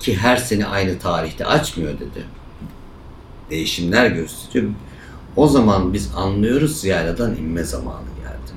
ki 0.00 0.16
her 0.16 0.36
sene 0.36 0.66
aynı 0.66 0.98
tarihte 0.98 1.46
açmıyor 1.46 1.92
dedi. 1.94 2.24
Değişimler 3.50 4.06
gösteriyor. 4.06 4.72
O 5.36 5.48
zaman 5.48 5.92
biz 5.92 6.10
anlıyoruz 6.16 6.84
yayladan 6.84 7.36
inme 7.36 7.64
zamanı 7.64 8.06
geldi. 8.22 8.52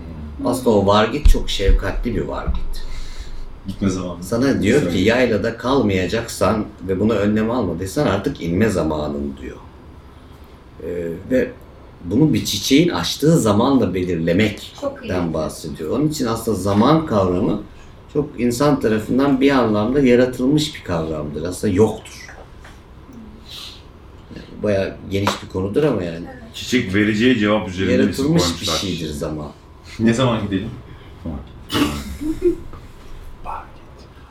Aslında 0.46 0.70
o 0.70 0.86
vargit 0.86 1.30
çok 1.30 1.50
şefkatli 1.50 2.16
bir 2.16 2.22
vargit. 2.22 2.86
Gitme 3.68 3.90
zamanı. 3.90 4.24
Sana 4.24 4.62
diyor 4.62 4.80
ki 4.82 4.86
Güzel. 4.86 5.06
yaylada 5.06 5.58
kalmayacaksan 5.58 6.66
ve 6.88 7.00
buna 7.00 7.14
önlem 7.14 7.52
almadıysan 7.52 8.08
artık 8.08 8.42
inme 8.42 8.70
zamanın 8.70 9.34
diyor. 9.42 9.58
Ee, 10.84 11.08
ve 11.32 11.52
bunu 12.06 12.34
bir 12.34 12.46
çiçeğin 12.46 12.90
açtığı 12.90 13.40
zamanla 13.40 13.94
belirlemekten 13.94 15.34
bahsediyor. 15.34 16.00
Onun 16.00 16.08
için 16.08 16.26
aslında 16.26 16.58
zaman 16.58 17.06
kavramı 17.06 17.62
çok 18.14 18.40
insan 18.40 18.80
tarafından 18.80 19.42
bir 19.42 19.52
anlamda 19.52 20.00
yaratılmış 20.00 20.76
bir 20.76 20.84
kavramdır. 20.84 21.44
Aslında 21.44 21.74
yoktur. 21.74 22.28
Yani 24.36 24.64
bayağı 24.64 24.96
geniş 25.12 25.44
bir 25.44 25.50
konudur 25.50 25.84
ama 25.84 26.04
yani. 26.04 26.26
Çiçek 26.54 26.96
vereceği 26.96 27.40
cevap 27.40 27.70
üzerinde 27.70 27.94
Yaratılmış 27.94 28.62
bir 28.62 28.66
şeydir 28.66 29.10
zaman. 29.10 29.52
Ne 30.00 30.14
zaman 30.14 30.42
gidelim? 30.42 30.70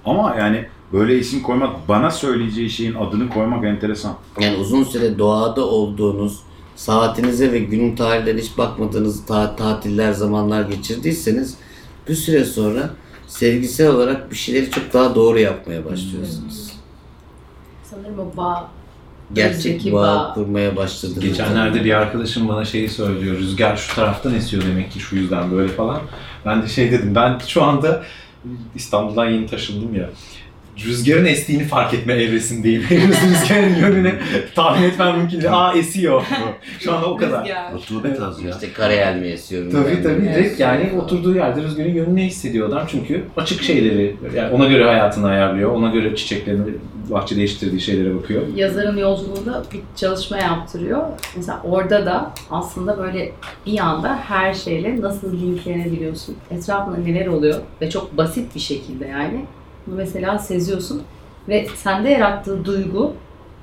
Ama 0.05 0.37
yani 0.39 0.67
böyle 0.93 1.19
isim 1.19 1.43
koymak, 1.43 1.89
bana 1.89 2.11
söyleyeceği 2.11 2.71
şeyin 2.71 2.95
adını 2.95 3.31
koymak 3.31 3.65
enteresan. 3.65 4.17
Yani 4.41 4.57
uzun 4.57 4.85
süre 4.85 5.19
doğada 5.19 5.65
olduğunuz, 5.65 6.39
saatinize 6.81 7.53
ve 7.53 7.59
günün 7.59 7.97
tarihlerine 7.97 8.41
hiç 8.41 8.59
bakmadığınız 8.59 9.27
ta- 9.27 9.57
tatiller, 9.57 10.13
zamanlar 10.13 10.63
geçirdiyseniz 10.63 11.55
bir 12.09 12.15
süre 12.15 12.45
sonra 12.45 12.91
sevgisel 13.27 13.89
olarak 13.89 14.31
bir 14.31 14.37
şeyleri 14.37 14.71
çok 14.71 14.93
daha 14.93 15.15
doğru 15.15 15.39
yapmaya 15.39 15.85
başlıyorsunuz. 15.85 16.73
Sanırım 17.85 18.19
o 18.19 18.37
bağ. 18.37 18.69
Gerçek 19.33 19.57
Özdeki 19.77 19.93
bağ 19.93 20.03
bağ. 20.03 20.35
kurmaya 20.35 20.77
başladığınız 20.77 21.21
Geçenlerde 21.21 21.85
bir 21.85 21.93
arkadaşım 21.95 22.49
bana 22.49 22.65
şeyi 22.65 22.89
söylüyor. 22.89 23.39
Rüzgar 23.39 23.77
şu 23.77 23.95
taraftan 23.95 24.35
esiyor 24.35 24.63
demek 24.63 24.93
ki 24.93 25.01
şu 25.01 25.17
yüzden 25.17 25.51
böyle 25.53 25.73
falan. 25.73 26.01
Ben 26.47 26.63
de 26.63 26.69
şey 26.69 26.93
dedim. 26.93 27.15
Ben 27.15 27.39
şu 27.47 27.63
anda 27.63 28.03
İstanbul'dan 28.75 29.27
yeni 29.31 29.47
taşındım 29.47 29.95
ya. 29.95 30.11
Rüzgarın 30.87 31.25
estiğini 31.25 31.65
fark 31.65 31.95
etme 31.95 32.13
evresindeyim. 32.13 32.83
Henüz 32.83 33.17
rüzgarın 33.23 33.75
yönünü 33.75 34.15
tahmin 34.55 34.83
etmem 34.89 35.17
mümkün 35.17 35.41
değil. 35.41 35.53
Aa 35.53 35.75
esiyor. 35.75 36.23
Şu 36.81 36.95
anda 36.95 37.07
o 37.07 37.17
kadar. 37.17 37.45
Rüzgar. 37.45 37.73
Rutubet 37.75 38.21
az 38.21 38.43
ya. 38.43 38.51
İşte 38.51 38.73
karayel 38.73 39.17
mi 39.17 39.27
esiyor? 39.27 39.73
Tabii 39.73 39.85
bilmem 39.87 40.03
tabii 40.03 40.23
direkt 40.23 40.61
yani 40.61 40.91
oturduğu 41.03 41.35
yerde 41.35 41.63
rüzgarın 41.63 41.95
yönünü 41.95 42.23
hissediyor 42.23 42.69
adam 42.69 42.83
çünkü 42.91 43.25
açık 43.37 43.63
şeyleri 43.63 44.17
yani 44.37 44.55
ona 44.55 44.67
göre 44.67 44.85
hayatını 44.85 45.29
ayarlıyor, 45.29 45.71
ona 45.71 45.91
göre 45.91 46.17
çiçeklerini 46.17 46.63
bahçede 47.11 47.39
değiştirdiği 47.39 47.81
şeylere 47.81 48.15
bakıyor. 48.15 48.43
Yazarın 48.57 48.97
yolculuğunda 48.97 49.63
bir 49.73 49.81
çalışma 49.97 50.39
yaptırıyor. 50.39 51.03
Mesela 51.37 51.61
orada 51.65 52.07
da 52.07 52.31
aslında 52.51 52.99
böyle 52.99 53.33
bir 53.67 53.79
anda 53.79 54.17
her 54.17 54.55
şeyle 54.55 55.01
nasıl 55.01 55.33
linklenebiliyorsun. 55.33 56.37
Etrafında 56.51 56.97
neler 56.97 57.27
oluyor 57.27 57.61
ve 57.81 57.91
çok 57.91 58.17
basit 58.17 58.55
bir 58.55 58.61
şekilde 58.61 59.07
yani. 59.07 59.45
Bunu 59.87 59.97
mesela 59.97 60.39
seziyorsun 60.39 61.03
ve 61.49 61.67
sende 61.77 62.11
yarattığı 62.11 62.65
duygu 62.65 63.13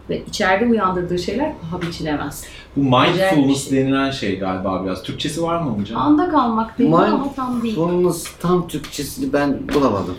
ve 0.09 0.25
içeride 0.25 0.65
uyandırdığı 0.65 1.19
şeyler 1.19 1.51
paha 1.61 1.81
biçilemez. 1.81 2.45
Bu 2.75 2.81
mindfulness 2.83 3.69
şey. 3.69 3.79
denilen 3.79 4.11
şey 4.11 4.39
galiba 4.39 4.85
biraz. 4.85 5.03
Türkçesi 5.03 5.43
var 5.43 5.61
mı 5.61 5.69
hocam? 5.69 6.01
Anda 6.01 6.29
kalmak 6.29 6.79
değil 6.79 6.93
ama 6.93 7.33
tam 7.35 7.63
değil. 7.63 7.77
Mindfulness 7.77 8.25
tam 8.39 8.67
Türkçesini 8.67 9.33
ben 9.33 9.59
bulamadım. 9.73 10.15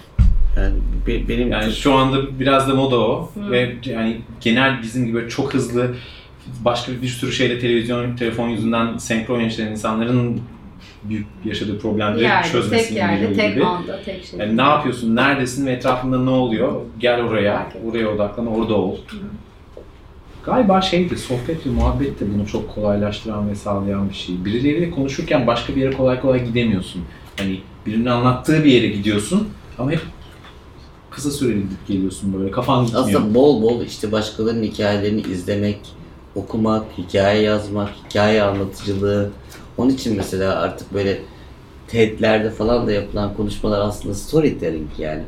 Yani 0.56 0.74
be- 1.06 1.28
benim 1.28 1.52
Yani 1.52 1.72
şu 1.72 1.94
anda 1.94 2.40
biraz 2.40 2.68
da 2.68 2.74
moda 2.74 3.00
o 3.00 3.30
Hı. 3.34 3.50
ve 3.50 3.76
yani 3.84 4.20
genel 4.40 4.82
bizim 4.82 5.06
gibi 5.06 5.28
çok 5.28 5.54
hızlı 5.54 5.94
başka 6.64 6.92
bir 7.02 7.08
sürü 7.08 7.32
şeyle 7.32 7.60
televizyon, 7.60 8.16
telefon 8.16 8.48
yüzünden 8.48 8.98
senkron 8.98 9.40
yaşayan 9.40 9.70
insanların 9.70 10.40
büyük 11.04 11.26
yaşadığı 11.44 11.74
Bir 11.74 11.78
problemleri 11.78 12.22
yerde, 12.22 12.42
tek 12.42 12.52
çözmesini 12.52 12.98
yerde, 12.98 13.16
biliyor 13.16 13.34
tek 13.34 13.54
gibi. 13.54 13.64
anda, 13.64 14.02
tek 14.04 14.24
şey. 14.24 14.38
Yani 14.38 14.56
ne 14.56 14.62
yapıyorsun, 14.62 15.16
neredesin 15.16 15.66
ve 15.66 15.72
etrafında 15.72 16.18
ne 16.18 16.30
oluyor? 16.30 16.82
Gel 16.98 17.22
oraya, 17.22 17.72
oraya 17.90 18.08
odaklan, 18.08 18.46
orada 18.46 18.74
ol. 18.74 18.96
Galiba 20.44 20.80
şeydi, 20.80 21.16
sohbet 21.16 21.66
ve 21.66 21.70
muhabbet 21.70 22.20
de 22.20 22.34
bunu 22.34 22.46
çok 22.46 22.74
kolaylaştıran 22.74 23.50
ve 23.50 23.54
sağlayan 23.54 24.08
bir 24.08 24.14
şey. 24.14 24.44
Birileriyle 24.44 24.90
konuşurken 24.90 25.46
başka 25.46 25.76
bir 25.76 25.80
yere 25.80 25.96
kolay 25.96 26.20
kolay 26.20 26.44
gidemiyorsun. 26.44 27.02
Hani 27.36 27.60
birinin 27.86 28.06
anlattığı 28.06 28.64
bir 28.64 28.72
yere 28.72 28.86
gidiyorsun 28.86 29.48
ama 29.78 29.90
hep 29.90 30.00
kısa 31.10 31.30
süreli 31.30 31.62
gidip 31.62 31.86
geliyorsun 31.88 32.34
böyle, 32.38 32.50
kafan 32.50 32.84
gitmiyor. 32.84 33.08
Aslında 33.08 33.34
bol 33.34 33.62
bol 33.62 33.82
işte 33.82 34.12
başkalarının 34.12 34.62
hikayelerini 34.62 35.20
izlemek, 35.20 35.78
okumak, 36.34 36.84
hikaye 36.98 37.42
yazmak, 37.42 37.90
hikaye 38.04 38.42
anlatıcılığı. 38.42 39.30
Onun 39.78 39.90
için 39.90 40.16
mesela 40.16 40.56
artık 40.56 40.94
böyle 40.94 41.18
TED'lerde 41.88 42.50
falan 42.50 42.86
da 42.86 42.92
yapılan 42.92 43.34
konuşmalar 43.34 43.80
aslında 43.80 44.14
storytelling 44.14 44.90
yani. 44.98 45.22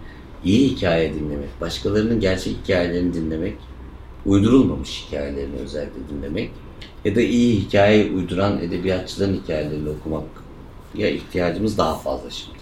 İyi 0.45 0.69
hikaye 0.69 1.15
dinlemek, 1.15 1.61
başkalarının 1.61 2.21
gerçek 2.21 2.57
hikayelerini 2.63 3.15
dinlemek, 3.15 3.57
uydurulmamış 4.27 5.05
hikayelerini 5.07 5.57
özellikle 5.57 6.09
dinlemek 6.11 6.51
ya 7.05 7.15
da 7.15 7.21
iyi 7.21 7.61
hikaye 7.61 8.13
uyduran 8.13 8.59
edebiyatçıların 8.59 9.35
hikayelerini 9.35 9.89
okumak 9.89 10.25
ya 10.95 11.11
ihtiyacımız 11.11 11.79
daha 11.79 11.95
fazla 11.95 12.31
şimdi. 12.31 12.61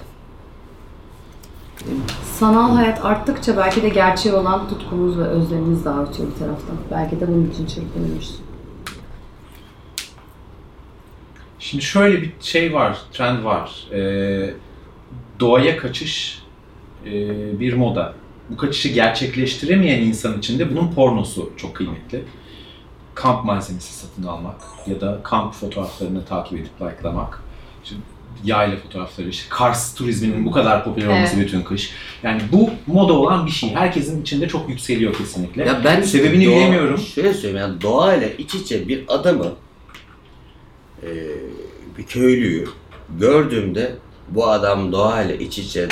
Sanal 2.38 2.76
hayat 2.76 3.04
arttıkça 3.04 3.57
belki 3.57 3.83
de 3.83 3.88
gerçeğe 3.88 4.35
olan 4.35 4.68
tutkumuz 4.68 5.18
ve 5.18 5.25
özlemimiz 5.25 5.85
de 5.85 5.90
artıyor 5.90 6.28
bir 6.28 6.38
taraftan. 6.38 6.76
Belki 6.90 7.21
de 7.21 7.28
bunun 7.28 7.50
için 7.50 7.66
çırpınıyoruz. 7.66 8.48
Şimdi 11.59 11.85
şöyle 11.85 12.23
bir 12.23 12.31
şey 12.41 12.73
var, 12.75 12.99
trend 13.12 13.45
var. 13.45 13.71
Ee, 13.93 14.50
doğaya 15.41 15.77
kaçış 15.77 16.43
e, 17.07 17.11
bir 17.61 17.73
moda. 17.73 18.15
Bu 18.50 18.57
kaçışı 18.57 18.88
gerçekleştiremeyen 18.88 20.00
insan 20.03 20.38
için 20.38 20.59
de 20.59 20.71
bunun 20.71 20.93
pornosu 20.93 21.53
çok 21.57 21.77
kıymetli. 21.77 22.25
Kamp 23.15 23.45
malzemesi 23.45 23.93
satın 23.93 24.23
almak 24.23 24.61
ya 24.87 25.00
da 25.00 25.21
kamp 25.23 25.55
fotoğraflarını 25.55 26.25
takip 26.25 26.59
edip 26.61 26.83
likelamak. 26.83 27.43
Şimdi 27.85 28.00
yayla 28.45 28.77
fotoğrafları, 28.77 29.29
işte 29.29 29.47
Kars 29.49 29.95
turizminin 29.95 30.45
bu 30.47 30.50
kadar 30.50 30.85
popüler 30.85 31.07
olması 31.07 31.37
Evet. 31.37 31.47
bütün 31.47 31.62
kış. 31.62 31.91
Yani 32.23 32.43
bu 32.53 32.71
moda 32.87 33.12
olan 33.12 33.47
bir 33.47 33.50
şey. 33.50 33.75
Herkesin 33.75 34.23
içinde 34.23 34.49
çok 34.49 34.69
yükseliyor 34.69 35.15
kesinlikle. 35.15 35.65
Ya 35.65 35.81
ben 35.85 36.03
Sebebini 36.03 36.45
doğa- 36.45 36.57
bilemiyorum. 36.57 36.99
Şöyle 36.99 37.35
söyleyeyim 37.35 37.57
yani 37.69 37.81
doğayla 37.83 38.29
iç 38.29 38.55
içe 38.55 38.88
bir 38.88 39.05
adamı 39.09 39.53
e, 41.03 41.09
bir 41.99 42.07
köylüyü 42.07 42.69
gördüğümde 43.21 43.95
bu 44.28 44.49
adam 44.49 44.93
doğayla 44.93 45.35
iç 45.35 45.59
içe 45.59 45.88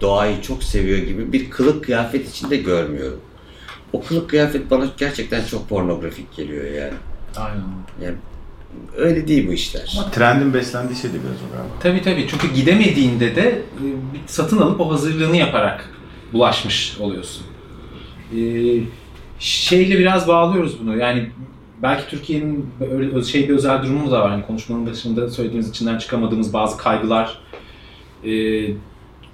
doğayı 0.00 0.42
çok 0.42 0.64
seviyor 0.64 0.98
gibi 0.98 1.32
bir 1.32 1.50
kılık 1.50 1.84
kıyafet 1.84 2.30
içinde 2.30 2.56
görmüyorum. 2.56 3.20
O 3.92 4.02
kılık 4.02 4.30
kıyafet 4.30 4.70
bana 4.70 4.86
gerçekten 4.96 5.44
çok 5.44 5.68
pornografik 5.68 6.36
geliyor 6.36 6.64
yani. 6.64 6.94
Aynen. 7.36 7.62
Yani 8.02 8.16
öyle 8.96 9.28
değil 9.28 9.48
bu 9.48 9.52
işler. 9.52 9.94
Ama 9.98 10.10
trendin 10.10 10.54
beslendiği 10.54 10.98
şey 10.98 11.10
de 11.10 11.14
biraz 11.14 11.36
o 11.50 11.56
galiba. 11.56 11.74
Tabii 11.80 12.02
tabii 12.02 12.26
çünkü 12.30 12.54
gidemediğinde 12.54 13.36
de 13.36 13.48
e, 13.48 13.84
bir 13.84 14.20
satın 14.26 14.58
alıp 14.58 14.80
o 14.80 14.92
hazırlığını 14.92 15.36
yaparak 15.36 15.90
bulaşmış 16.32 16.96
oluyorsun. 17.00 17.46
Ee, 18.36 18.80
şeyle 19.38 19.98
biraz 19.98 20.28
bağlıyoruz 20.28 20.80
bunu 20.80 20.96
yani 20.96 21.30
belki 21.82 22.10
Türkiye'nin 22.10 22.70
şey 23.22 23.48
bir 23.48 23.54
özel 23.54 23.82
durumu 23.82 24.10
da 24.10 24.20
var. 24.20 24.30
Hani 24.30 24.46
konuşmanın 24.46 24.86
başında 24.86 25.30
söylediğimiz 25.30 25.70
içinden 25.70 25.98
çıkamadığımız 25.98 26.52
bazı 26.52 26.76
kaygılar, 26.76 27.38
e, 28.26 28.64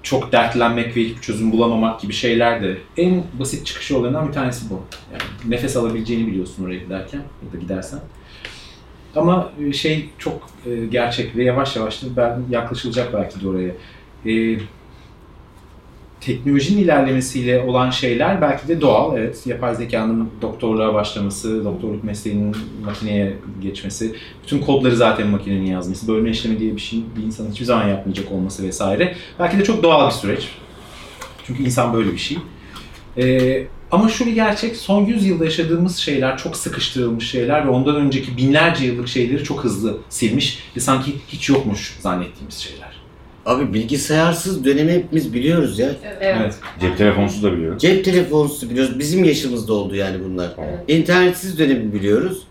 çok 0.03 0.31
dertlenmek 0.31 0.97
ve 0.97 1.03
hiçbir 1.03 1.21
çözüm 1.21 1.51
bulamamak 1.51 2.01
gibi 2.01 2.13
şeyler 2.13 2.63
de 2.63 2.77
en 2.97 3.23
basit 3.39 3.65
çıkış 3.65 3.91
yollarından 3.91 4.27
bir 4.27 4.33
tanesi 4.33 4.69
bu. 4.69 4.81
Yani 5.11 5.51
nefes 5.51 5.77
alabileceğini 5.77 6.27
biliyorsun 6.27 6.65
oraya 6.65 6.79
giderken 6.79 7.19
ya 7.19 7.53
da 7.53 7.57
gidersen. 7.57 7.99
Ama 9.15 9.51
e, 9.61 9.73
şey 9.73 10.09
çok 10.17 10.49
e, 10.65 10.85
gerçek 10.85 11.35
ve 11.35 11.43
yavaş 11.43 11.75
yavaş 11.75 12.03
da 12.03 12.07
ben 12.17 12.41
yaklaşılacak 12.49 13.13
belki 13.13 13.41
de 13.41 13.47
oraya. 13.47 13.71
E, 14.25 14.59
teknolojinin 16.21 16.81
ilerlemesiyle 16.81 17.61
olan 17.61 17.89
şeyler 17.89 18.41
belki 18.41 18.67
de 18.67 18.81
doğal. 18.81 19.17
Evet, 19.17 19.47
yapay 19.47 19.75
zekanın 19.75 20.29
doktorluğa 20.41 20.93
başlaması, 20.93 21.65
doktorluk 21.65 22.03
mesleğinin 22.03 22.55
makineye 22.85 23.37
geçmesi, 23.61 24.15
bütün 24.43 24.59
kodları 24.59 24.95
zaten 24.95 25.27
makinenin 25.27 25.65
yazması, 25.65 26.07
bölme 26.07 26.29
işlemi 26.29 26.59
diye 26.59 26.75
bir 26.75 26.81
şey 26.81 27.03
bir 27.17 27.23
insan 27.23 27.51
hiçbir 27.51 27.65
zaman 27.65 27.87
yapmayacak 27.87 28.31
olması 28.31 28.63
vesaire. 28.63 29.15
Belki 29.39 29.59
de 29.59 29.63
çok 29.63 29.83
doğal 29.83 30.07
bir 30.07 30.13
süreç. 30.13 30.47
Çünkü 31.47 31.63
insan 31.63 31.93
böyle 31.93 32.11
bir 32.11 32.17
şey. 32.17 32.37
Ee, 33.17 33.67
ama 33.91 34.09
şu 34.09 34.25
bir 34.25 34.33
gerçek, 34.33 34.75
son 34.75 35.05
100 35.05 35.25
yılda 35.25 35.45
yaşadığımız 35.45 35.97
şeyler 35.97 36.37
çok 36.37 36.55
sıkıştırılmış 36.55 37.29
şeyler 37.29 37.65
ve 37.65 37.69
ondan 37.69 37.95
önceki 37.95 38.37
binlerce 38.37 38.85
yıllık 38.85 39.07
şeyleri 39.07 39.43
çok 39.43 39.63
hızlı 39.63 39.97
silmiş 40.09 40.63
ve 40.75 40.79
sanki 40.79 41.15
hiç 41.27 41.49
yokmuş 41.49 41.97
zannettiğimiz 41.99 42.55
şeyler. 42.55 42.98
Abi 43.45 43.73
bilgisayarsız 43.73 44.65
dönemi 44.65 44.91
hepimiz 44.91 45.33
biliyoruz 45.33 45.79
ya. 45.79 45.89
Evet. 46.21 46.55
Cep 46.81 46.97
telefonsuz 46.97 47.43
da 47.43 47.53
biliyorum. 47.53 47.77
Cep 47.77 48.05
telefonsuz 48.05 48.69
biliyoruz. 48.69 48.99
Bizim 48.99 49.23
yaşımızda 49.23 49.73
oldu 49.73 49.95
yani 49.95 50.17
bunlar. 50.23 50.51
İnternetsiz 50.87 51.59
dönemi 51.59 51.93
biliyoruz. 51.93 52.43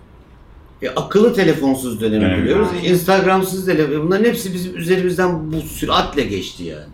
E, 0.83 0.89
akıllı 0.89 1.35
telefonsuz 1.35 2.01
dönemi 2.01 2.25
Evet. 2.25 2.43
biliyoruz. 2.43 2.69
E, 2.83 2.89
Instagramsız 2.89 3.67
dönemi. 3.67 4.03
Bunların 4.03 4.25
hepsi 4.25 4.55
bizim 4.55 4.77
üzerimizden 4.77 5.53
bu 5.53 5.61
süratle 5.61 6.23
geçti 6.23 6.65
yani. 6.65 6.87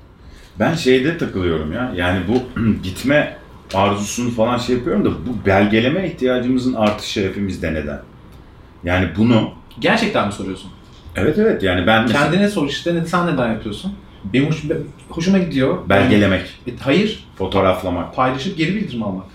Ben 0.58 0.74
şeyde 0.74 1.18
takılıyorum 1.18 1.72
ya. 1.72 1.92
Yani 1.96 2.20
bu 2.28 2.60
gitme 2.82 3.36
arzusunu 3.74 4.30
falan 4.30 4.58
şey 4.58 4.76
yapıyorum 4.76 5.04
da 5.04 5.10
bu 5.10 5.46
belgeleme 5.46 6.08
ihtiyacımızın 6.08 6.74
artışı 6.74 7.28
hepimizde 7.28 7.74
neden? 7.74 8.00
Yani 8.84 9.08
bunu 9.18 9.50
Gerçekten 9.80 10.26
mi 10.26 10.32
soruyorsun? 10.32 10.70
Evet 11.16 11.38
evet 11.38 11.62
yani 11.62 11.86
ben 11.86 12.02
mesela 12.02 12.24
Kendine 12.24 12.48
sor 12.48 12.68
işte 12.68 12.94
ne- 12.94 13.06
sen 13.06 13.26
neden 13.34 13.52
yapıyorsun? 13.52 13.92
Benim 14.24 14.46
hoş, 14.48 14.62
hoşuma 15.08 15.38
gidiyor. 15.38 15.88
belgelemek, 15.88 16.42
E, 16.66 16.70
hayır, 16.80 17.24
fotoğraflamak. 17.38 18.16
paylaşıp 18.16 18.56
geri 18.58 18.74
bildirim 18.74 19.02
almak. 19.02 19.26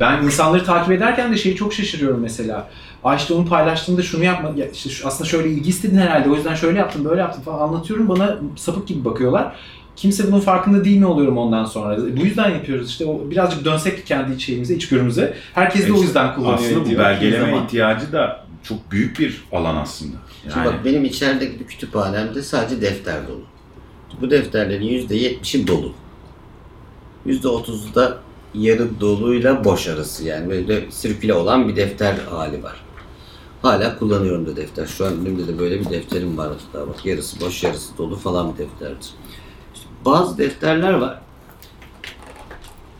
Ben 0.00 0.22
insanları 0.22 0.64
takip 0.64 0.92
ederken 0.92 1.32
de 1.32 1.36
şeyi 1.36 1.56
çok 1.56 1.74
şaşırıyorum 1.74 2.20
mesela. 2.20 2.68
Ay 3.04 3.16
işte 3.16 3.34
onu 3.34 3.46
paylaştığında 3.48 4.02
şunu 4.02 4.24
yapma, 4.24 4.50
ya 4.56 4.66
işte 4.70 4.90
şu- 4.90 5.06
aslında 5.08 5.30
şöyle 5.30 5.48
ilgi 5.50 5.70
istedin 5.70 5.98
herhalde 5.98 6.30
o 6.30 6.34
yüzden 6.36 6.54
şöyle 6.54 6.78
yaptım, 6.78 7.04
böyle 7.04 7.20
yaptım 7.20 7.42
falan 7.42 7.68
anlatıyorum 7.68 8.08
bana 8.08 8.36
sapık 8.56 8.88
gibi 8.88 9.04
bakıyorlar. 9.04 9.56
Kimse 9.96 10.26
bunun 10.26 10.40
farkında 10.40 10.84
değil 10.84 10.98
mi 10.98 11.06
oluyorum 11.06 11.38
ondan 11.38 11.64
sonra. 11.64 11.96
Bu 12.20 12.24
yüzden 12.24 12.50
yapıyoruz 12.50 12.88
işte 12.90 13.06
o 13.06 13.30
birazcık 13.30 13.64
dönsek 13.64 14.06
kendi 14.06 14.40
şeyimize, 14.40 14.74
içgörümüze. 14.74 15.34
Herkes 15.54 15.88
de 15.88 15.92
o 15.92 16.02
yüzden 16.02 16.34
kullanıyor. 16.34 16.58
Aslında 16.58 16.90
bu 16.94 16.98
belgeleme 16.98 17.56
ihtiyacı 17.58 18.12
da 18.12 18.47
çok 18.62 18.90
büyük 18.90 19.18
bir 19.18 19.44
alan 19.52 19.76
aslında. 19.76 20.16
Şimdi 20.42 20.58
Yani 20.58 20.66
bak 20.66 20.84
benim 20.84 21.04
içerideki 21.04 21.60
bir 21.60 21.66
kütüphanemde 21.66 22.42
sadece 22.42 22.80
defter 22.80 23.28
dolu. 23.28 23.44
Bu 24.20 24.30
defterlerin 24.30 25.08
%70'i 25.08 25.66
dolu. 25.66 25.92
%30'u 27.26 27.94
da 27.94 28.18
yarı 28.54 29.00
doluyla 29.00 29.64
boş 29.64 29.88
arası 29.88 30.24
yani 30.24 30.50
böyle 30.50 30.90
sirküle 30.90 31.34
olan 31.34 31.68
bir 31.68 31.76
defter 31.76 32.14
hali 32.30 32.62
var. 32.62 32.84
Hala 33.62 33.98
kullanıyorum 33.98 34.46
da 34.46 34.56
defter. 34.56 34.86
Şu 34.86 35.06
an 35.06 35.12
önümde 35.12 35.48
de 35.48 35.58
böyle 35.58 35.80
bir 35.80 35.90
defterim 35.90 36.38
var 36.38 36.48
hatta 36.48 36.88
bak 36.88 37.06
yarısı 37.06 37.40
boş 37.40 37.64
yarısı 37.64 37.98
dolu 37.98 38.16
falan 38.16 38.52
bir 38.54 38.58
defterdir. 38.58 39.10
İşte 39.74 39.86
bazı 40.04 40.38
defterler 40.38 40.92
var. 40.92 41.20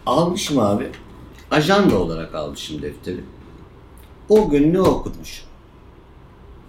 Almışım 0.07 0.59
abi. 0.59 0.89
Ajanda 1.51 1.99
olarak 1.99 2.35
almışım 2.35 2.83
defteri. 2.83 3.21
O 4.29 4.51
gün 4.51 4.75
ne 4.75 4.81
okutmuşum? 4.81 5.48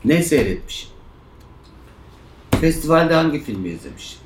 Ne 0.05 0.23
seyretmişim? 0.23 0.89
Festivalde 2.61 3.13
hangi 3.13 3.39
filmi 3.39 3.69
izlemişim? 3.69 4.19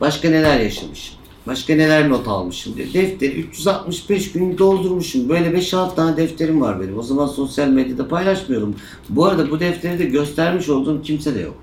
Başka 0.00 0.30
neler 0.30 0.60
yaşamışım? 0.60 1.16
Başka 1.46 1.74
neler 1.74 2.10
not 2.10 2.28
almışım 2.28 2.76
diye. 2.76 2.94
Defteri 2.94 3.40
365 3.40 4.32
gün 4.32 4.58
doldurmuşum. 4.58 5.28
Böyle 5.28 5.48
5-6 5.48 5.94
tane 5.94 6.16
defterim 6.16 6.60
var 6.60 6.80
benim. 6.80 6.98
O 6.98 7.02
zaman 7.02 7.26
sosyal 7.26 7.68
medyada 7.68 8.08
paylaşmıyorum. 8.08 8.76
Bu 9.08 9.26
arada 9.26 9.50
bu 9.50 9.60
defteri 9.60 9.98
de 9.98 10.04
göstermiş 10.04 10.68
olduğum 10.68 11.02
kimse 11.02 11.34
de 11.34 11.40
yok. 11.40 11.56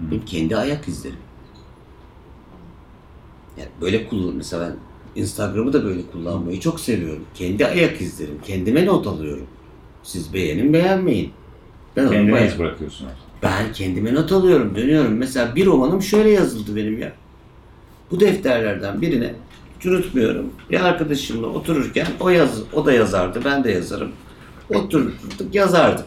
Benim 0.00 0.24
kendi 0.24 0.56
ayak 0.56 0.88
izlerim. 0.88 1.18
Yani 3.58 3.68
böyle 3.80 4.08
kullan 4.08 4.34
mesela 4.34 4.68
ben 4.68 4.76
Instagram'ı 5.22 5.72
da 5.72 5.84
böyle 5.84 6.02
kullanmayı 6.12 6.60
çok 6.60 6.80
seviyorum. 6.80 7.24
Kendi 7.34 7.66
ayak 7.66 8.00
izlerim. 8.00 8.38
Kendime 8.46 8.86
not 8.86 9.06
alıyorum. 9.06 9.46
Siz 10.02 10.34
beğenin 10.34 10.72
beğenmeyin. 10.72 11.32
Ben 11.96 12.08
kendine 12.10 12.32
bayağı- 12.32 12.46
iz 12.48 12.58
bırakıyorsun. 12.58 13.08
ben 13.42 13.72
kendime 13.72 14.14
not 14.14 14.32
alıyorum, 14.32 14.76
dönüyorum. 14.76 15.12
Mesela 15.12 15.54
bir 15.56 15.66
romanım 15.66 16.02
şöyle 16.02 16.30
yazıldı 16.30 16.76
benim 16.76 16.98
ya. 16.98 17.12
Bu 18.10 18.20
defterlerden 18.20 19.00
birine 19.00 19.34
hiç 19.78 19.86
unutmuyorum. 19.86 20.46
Bir 20.70 20.80
arkadaşımla 20.80 21.46
otururken 21.46 22.06
o 22.20 22.28
yaz, 22.28 22.62
o 22.72 22.86
da 22.86 22.92
yazardı, 22.92 23.40
ben 23.44 23.64
de 23.64 23.70
yazarım. 23.72 24.12
Oturduk, 24.74 25.14
yazardık. 25.52 26.06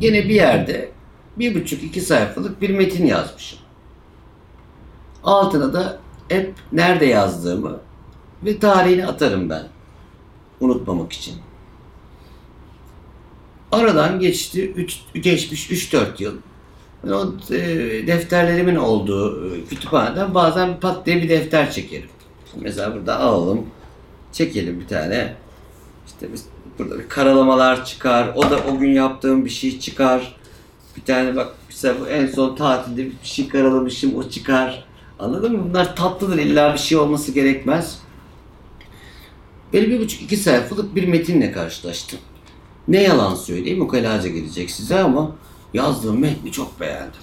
Yine 0.00 0.24
bir 0.24 0.34
yerde 0.34 0.90
bir 1.38 1.54
buçuk 1.54 1.82
iki 1.82 2.00
sayfalık 2.00 2.60
bir 2.62 2.70
metin 2.70 3.06
yazmışım. 3.06 3.58
Altına 5.24 5.72
da 5.72 5.98
hep 6.28 6.54
nerede 6.72 7.04
yazdığımı 7.06 7.78
ve 8.44 8.58
tarihini 8.58 9.06
atarım 9.06 9.50
ben. 9.50 9.62
Unutmamak 10.60 11.12
için. 11.12 11.34
Aradan 13.72 14.20
geçti, 14.20 14.72
üç, 14.76 15.00
geçmiş 15.14 15.70
3-4 15.70 16.22
yıl. 16.22 16.34
Ben 17.04 17.10
o 17.10 17.34
e, 17.50 17.58
defterlerimin 18.06 18.76
olduğu 18.76 19.54
e, 19.54 19.64
kütüphaneden 19.64 20.34
bazen 20.34 20.80
pat 20.80 21.06
diye 21.06 21.22
bir 21.22 21.28
defter 21.28 21.70
çekerim. 21.70 22.08
Mesela 22.60 22.94
burada 22.94 23.20
alalım, 23.20 23.66
çekelim 24.32 24.80
bir 24.80 24.86
tane. 24.86 25.34
İşte 26.06 26.32
biz 26.32 26.44
burada 26.78 26.98
bir 26.98 27.08
karalamalar 27.08 27.84
çıkar, 27.84 28.32
o 28.34 28.50
da 28.50 28.58
o 28.58 28.78
gün 28.78 28.90
yaptığım 28.90 29.44
bir 29.44 29.50
şey 29.50 29.78
çıkar. 29.78 30.36
Bir 30.96 31.02
tane 31.02 31.36
bak 31.36 31.54
mesela 31.68 31.94
bu 32.00 32.08
en 32.08 32.26
son 32.26 32.56
tatilde 32.56 33.06
bir 33.06 33.12
şey 33.22 33.48
karalamışım, 33.48 34.14
o 34.14 34.28
çıkar. 34.28 34.84
Anladın 35.18 35.52
mı? 35.52 35.64
Bunlar 35.68 35.96
tatlıdır, 35.96 36.38
illa 36.38 36.74
bir 36.74 36.78
şey 36.78 36.98
olması 36.98 37.32
gerekmez. 37.32 37.98
Böyle 39.72 39.90
bir 39.90 40.00
buçuk 40.00 40.22
iki 40.22 40.36
sayfalık 40.36 40.94
bir 40.94 41.08
metinle 41.08 41.52
karşılaştım. 41.52 42.18
Ne 42.88 43.02
yalan 43.02 43.34
söyleyeyim 43.34 43.82
ukalaca 43.82 44.28
gelecek 44.28 44.70
size 44.70 45.00
ama 45.00 45.30
yazdığım 45.74 46.20
metni 46.20 46.52
çok 46.52 46.80
beğendim. 46.80 47.20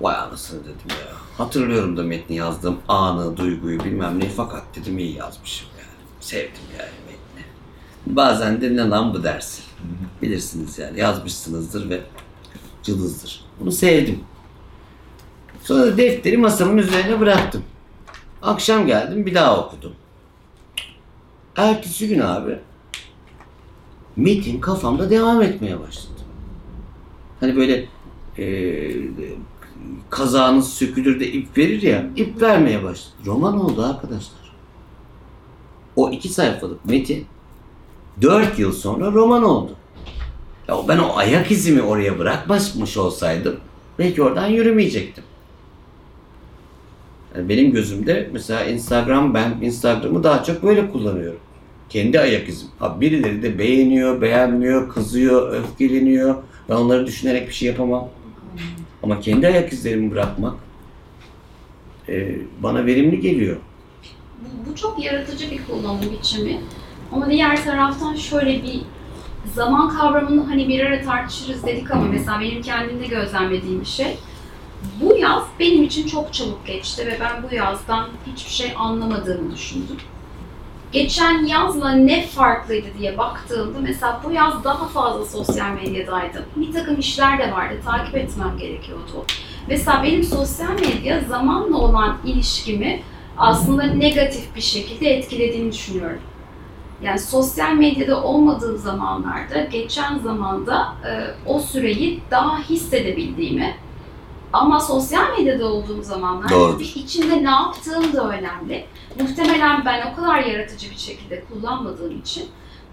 Vay 0.00 0.16
anasını 0.16 0.60
dedim 0.64 0.88
ya. 0.88 1.16
Hatırlıyorum 1.38 1.96
da 1.96 2.02
metni 2.02 2.36
yazdığım 2.36 2.78
anı, 2.88 3.36
duyguyu 3.36 3.84
bilmem 3.84 4.20
ne 4.20 4.28
fakat 4.28 4.62
dedim 4.74 4.98
iyi 4.98 5.16
yazmışım 5.16 5.68
yani. 5.78 5.88
Sevdim 6.20 6.62
yani 6.78 6.90
metni. 7.06 7.44
Bazen 8.16 8.60
de 8.60 8.76
ne 8.76 8.88
lan 8.88 9.14
bu 9.14 9.22
dersin. 9.22 9.64
Bilirsiniz 10.22 10.78
yani 10.78 11.00
yazmışsınızdır 11.00 11.90
ve 11.90 12.00
cılızdır. 12.82 13.44
Bunu 13.60 13.72
sevdim. 13.72 14.20
Sonra 15.62 15.96
defteri 15.96 16.36
masamın 16.36 16.76
üzerine 16.78 17.20
bıraktım. 17.20 17.64
Akşam 18.42 18.86
geldim 18.86 19.26
bir 19.26 19.34
daha 19.34 19.66
okudum. 19.66 19.92
Ertesi 21.56 22.08
gün 22.08 22.20
abi 22.20 22.58
metin 24.16 24.60
kafamda 24.60 25.10
devam 25.10 25.42
etmeye 25.42 25.80
başladı. 25.80 26.20
Hani 27.40 27.56
böyle 27.56 27.88
e, 28.38 28.46
kazağınız 30.10 30.72
sökülür 30.72 31.20
de 31.20 31.32
ip 31.32 31.58
verir 31.58 31.82
ya, 31.82 32.06
ip 32.16 32.42
vermeye 32.42 32.84
başladı. 32.84 33.14
Roman 33.26 33.60
oldu 33.64 33.82
arkadaşlar. 33.82 34.54
O 35.96 36.10
iki 36.10 36.28
sayfalık 36.28 36.84
metin 36.84 37.26
dört 38.22 38.58
yıl 38.58 38.72
sonra 38.72 39.12
roman 39.12 39.42
oldu. 39.42 39.72
Ya 40.68 40.76
ben 40.88 40.98
o 40.98 41.16
ayak 41.16 41.50
izimi 41.50 41.82
oraya 41.82 42.18
bırakmamış 42.18 42.96
olsaydım 42.96 43.56
belki 43.98 44.22
oradan 44.22 44.46
yürümeyecektim. 44.46 45.24
Yani 47.36 47.48
benim 47.48 47.72
gözümde 47.72 48.30
mesela 48.32 48.64
Instagram 48.64 49.34
ben 49.34 49.58
Instagram'ı 49.62 50.22
daha 50.22 50.44
çok 50.44 50.62
böyle 50.62 50.90
kullanıyorum. 50.90 51.40
Kendi 51.94 52.20
ayak 52.20 52.48
izim. 52.48 52.68
Ha, 52.78 53.00
birileri 53.00 53.42
de 53.42 53.58
beğeniyor, 53.58 54.20
beğenmiyor, 54.20 54.88
kızıyor, 54.88 55.52
öfkeleniyor. 55.52 56.34
Ben 56.68 56.74
onları 56.74 57.06
düşünerek 57.06 57.48
bir 57.48 57.52
şey 57.52 57.68
yapamam. 57.68 58.08
Ama 59.02 59.20
kendi 59.20 59.46
ayak 59.46 59.72
izlerimi 59.72 60.10
bırakmak 60.10 60.54
e, 62.08 62.38
bana 62.62 62.86
verimli 62.86 63.20
geliyor. 63.20 63.56
Bu, 64.40 64.70
bu 64.70 64.76
çok 64.76 65.04
yaratıcı 65.04 65.50
bir 65.50 65.60
kullanım 65.66 66.00
biçimi. 66.18 66.60
Ama 67.12 67.30
diğer 67.30 67.64
taraftan 67.64 68.14
şöyle 68.14 68.62
bir 68.62 68.80
zaman 69.54 69.88
kavramını 69.88 70.44
hani 70.44 70.68
bir 70.68 70.80
ara 70.80 71.02
tartışırız 71.02 71.66
dedik 71.66 71.90
ama 71.90 72.04
mesela 72.04 72.40
benim 72.40 72.62
kendimde 72.62 73.06
gözlemlediğim 73.06 73.80
bir 73.80 73.86
şey. 73.86 74.16
Bu 75.00 75.16
yaz 75.16 75.42
benim 75.60 75.82
için 75.82 76.06
çok 76.06 76.32
çabuk 76.32 76.66
geçti 76.66 77.06
ve 77.06 77.18
ben 77.20 77.42
bu 77.42 77.54
yazdan 77.54 78.08
hiçbir 78.26 78.50
şey 78.52 78.72
anlamadığımı 78.76 79.54
düşündüm. 79.54 79.96
Geçen 80.94 81.46
yazla 81.46 81.90
ne 81.92 82.26
farklıydı 82.26 82.86
diye 82.98 83.18
baktığımda 83.18 83.78
mesela 83.80 84.20
bu 84.24 84.32
yaz 84.32 84.64
daha 84.64 84.88
fazla 84.88 85.24
sosyal 85.24 85.70
medyadaydım. 85.70 86.42
Bir 86.56 86.72
takım 86.72 86.98
işler 86.98 87.38
de 87.38 87.52
vardı, 87.52 87.74
takip 87.84 88.16
etmem 88.16 88.58
gerekiyordu. 88.58 89.24
Mesela 89.68 90.02
benim 90.02 90.24
sosyal 90.24 90.72
medya 90.72 91.20
zamanla 91.28 91.78
olan 91.78 92.16
ilişkimi 92.24 93.02
aslında 93.38 93.82
negatif 93.82 94.56
bir 94.56 94.60
şekilde 94.60 95.08
etkilediğini 95.08 95.72
düşünüyorum. 95.72 96.20
Yani 97.02 97.18
sosyal 97.18 97.72
medyada 97.72 98.22
olmadığım 98.22 98.78
zamanlarda, 98.78 99.60
geçen 99.60 100.18
zamanda 100.18 100.94
e, 101.06 101.10
o 101.46 101.58
süreyi 101.58 102.20
daha 102.30 102.58
hissedebildiğimi 102.58 103.74
ama 104.54 104.80
sosyal 104.80 105.38
medyada 105.38 105.66
olduğum 105.66 106.02
zamanlarda 106.02 106.54
Doğrudur. 106.54 106.92
içinde 106.94 107.44
ne 107.44 107.50
yaptığım 107.50 108.12
da 108.12 108.28
önemli. 108.28 108.84
Muhtemelen 109.20 109.84
ben 109.84 110.12
o 110.12 110.16
kadar 110.16 110.44
yaratıcı 110.44 110.90
bir 110.90 110.96
şekilde 110.96 111.44
kullanmadığım 111.44 112.20
için 112.20 112.44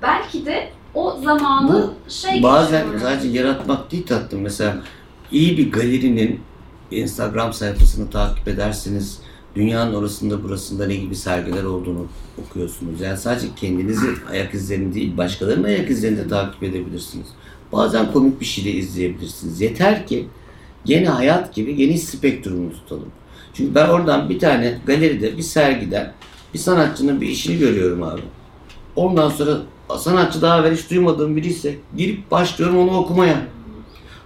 belki 0.01 0.45
de 0.45 0.69
o 0.93 1.17
zamanı 1.23 1.93
şey 2.10 2.43
Bazen 2.43 2.71
geçiriyorum. 2.71 2.99
sadece 2.99 3.39
yaratmak 3.39 3.91
değil 3.91 4.05
tatlım. 4.05 4.41
Mesela 4.41 4.77
iyi 5.31 5.57
bir 5.57 5.71
galerinin 5.71 6.39
Instagram 6.91 7.53
sayfasını 7.53 8.10
takip 8.10 8.47
edersiniz. 8.47 9.19
Dünyanın 9.55 9.93
orasında 9.93 10.43
burasında 10.43 10.88
ne 10.88 10.95
gibi 10.95 11.15
sergiler 11.15 11.63
olduğunu 11.63 12.07
okuyorsunuz. 12.45 13.01
Yani 13.01 13.17
sadece 13.17 13.47
kendinizi 13.55 14.07
ayak 14.31 14.53
izlerini 14.53 14.93
değil, 14.93 15.17
başkalarının 15.17 15.63
ayak 15.63 15.89
izlerini 15.89 16.17
de 16.17 16.27
takip 16.27 16.63
edebilirsiniz. 16.63 17.27
Bazen 17.71 18.12
komik 18.12 18.39
bir 18.39 18.45
şey 18.45 18.65
de 18.65 18.71
izleyebilirsiniz. 18.71 19.62
Yeter 19.62 20.07
ki 20.07 20.27
gene 20.86 21.10
hayat 21.10 21.53
gibi 21.55 21.75
geniş 21.75 22.01
spektrumunu 22.03 22.71
tutalım. 22.73 23.12
Çünkü 23.53 23.75
ben 23.75 23.89
oradan 23.89 24.29
bir 24.29 24.39
tane 24.39 24.77
galeride, 24.85 25.37
bir 25.37 25.43
sergiden 25.43 26.13
bir 26.53 26.59
sanatçının 26.59 27.21
bir 27.21 27.27
işini 27.27 27.57
görüyorum 27.57 28.03
abi. 28.03 28.21
Ondan 28.95 29.29
sonra 29.29 29.57
sanatçı 29.97 30.41
daha 30.41 30.59
evvel 30.59 30.75
hiç 30.75 30.89
duymadığım 30.89 31.35
biri 31.35 31.47
ise 31.47 31.75
girip 31.97 32.31
başlıyorum 32.31 32.77
onu 32.77 32.97
okumaya. 32.97 33.41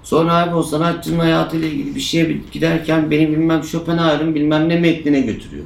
Sonra 0.04 0.34
abi 0.34 0.56
o 0.56 0.64
sanatçının 0.64 1.20
hayatıyla 1.20 1.68
ilgili 1.68 1.96
bir 1.96 2.00
şeye 2.00 2.38
giderken 2.52 3.12
beni 3.12 3.30
bilmem 3.30 3.64
Schopenhauer'ın 3.64 4.36
bilmem 4.36 4.70
ne 4.70 4.80
metnine 4.80 5.20
götürüyor. 5.22 5.66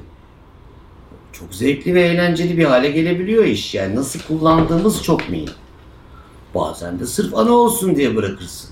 Çok 1.34 1.56
zevkli 1.56 1.96
ve 1.96 2.02
eğlenceli 2.02 2.58
bir 2.58 2.66
hale 2.66 2.92
gelebiliyor 2.92 3.44
iş 3.44 3.76
yani. 3.76 3.96
Nasıl 3.96 4.20
kullandığımız 4.20 5.04
çok 5.04 5.30
mühim. 5.30 5.50
Bazen 6.56 7.00
de 7.00 7.06
sırf 7.06 7.36
ana 7.36 7.52
olsun 7.52 7.96
diye 7.96 8.16
bırakırsın. 8.16 8.70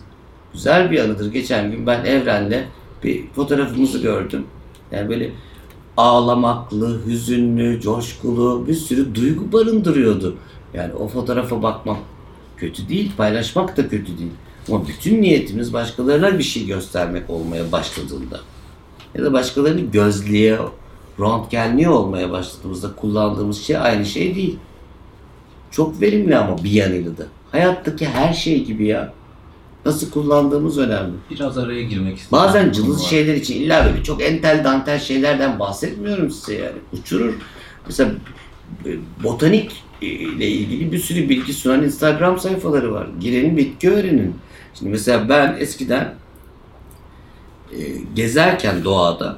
Güzel 0.54 0.92
bir 0.92 1.00
anıdır. 1.00 1.32
Geçen 1.32 1.72
gün 1.72 1.88
ben 1.88 2.06
Evren'le 2.06 2.64
bir 3.04 3.28
fotoğrafımızı 3.36 4.00
gördüm. 4.00 4.48
Yani 4.92 5.10
böyle 5.10 5.32
ağlamaklı, 5.98 7.06
hüzünlü, 7.06 7.82
coşkulu 7.82 8.68
bir 8.68 8.74
sürü 8.74 9.16
duygu 9.16 9.52
barındırıyordu. 9.52 10.36
Yani 10.74 10.94
o 10.94 11.08
fotoğrafa 11.08 11.64
bakmak 11.64 11.98
kötü 12.58 12.90
değil, 12.90 13.12
paylaşmak 13.18 13.78
da 13.78 13.90
kötü 13.90 14.18
değil. 14.18 14.32
Ama 14.70 14.88
bütün 14.88 15.22
niyetimiz 15.22 15.74
başkalarına 15.74 16.40
bir 16.40 16.44
şey 16.44 16.66
göstermek 16.66 17.30
olmaya 17.30 17.72
başladığında 17.72 18.40
ya 19.16 19.24
da 19.24 19.34
başkalarını 19.34 19.82
gözleye, 19.82 20.58
röntgenliyor 21.20 21.92
olmaya 21.92 22.32
başladığımızda 22.32 22.96
kullandığımız 22.96 23.62
şey 23.62 23.78
aynı 23.78 24.06
şey 24.06 24.36
değil. 24.36 24.60
Çok 25.72 26.02
verimli 26.02 26.38
ama 26.38 26.64
bir 26.64 26.72
yanıyla 26.72 27.18
da. 27.18 27.24
Hayattaki 27.52 28.06
her 28.06 28.34
şey 28.34 28.66
gibi 28.66 28.88
ya. 28.88 29.14
Nasıl 29.86 30.12
kullandığımız 30.12 30.78
önemli. 30.78 31.14
Biraz 31.32 31.58
araya 31.58 31.84
girmek 31.84 32.18
istiyorum. 32.18 32.48
Bazen 32.48 32.72
cılız 32.72 33.04
var. 33.04 33.10
şeyler 33.10 33.34
için 33.34 33.62
illa 33.62 33.86
böyle 33.86 34.04
çok 34.04 34.22
entel 34.24 34.64
dantel 34.64 35.00
şeylerden 35.00 35.60
bahsetmiyorum 35.60 36.32
size 36.32 36.54
yani. 36.54 36.78
Uçurur. 36.94 37.34
Mesela 37.86 38.12
e, 38.86 38.90
botanik 39.24 39.84
e, 40.02 40.06
ile 40.06 40.48
ilgili 40.48 40.92
bir 40.92 41.00
sürü 41.00 41.30
bilgi 41.30 41.54
sunan 41.54 41.84
Instagram 41.84 42.40
sayfaları 42.40 42.94
var. 42.94 43.08
Girenin 43.20 43.58
bitki 43.58 43.92
öğrenin. 43.92 44.36
Şimdi 44.74 44.92
mesela 44.92 45.30
ben 45.30 45.58
eskiden 45.60 46.16
e, 47.72 47.78
gezerken 48.16 48.84
doğada 48.84 49.38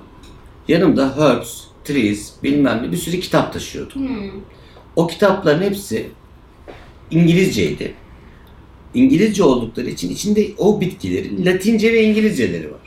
yanımda 0.67 1.17
herbs, 1.17 1.63
trees 1.83 2.33
bilmem 2.43 2.83
ne 2.83 2.91
bir 2.91 2.97
sürü 2.97 3.19
kitap 3.19 3.53
taşıyordum. 3.53 4.07
Hmm. 4.07 4.31
O 4.95 5.07
kitapların 5.07 5.61
hepsi 5.61 6.09
İngilizceydi. 7.11 7.93
İngilizce 8.93 9.43
oldukları 9.43 9.89
için 9.89 10.09
içinde 10.09 10.51
o 10.57 10.81
bitkilerin 10.81 11.45
Latince 11.45 11.93
ve 11.93 12.03
İngilizceleri 12.03 12.71
var. 12.71 12.79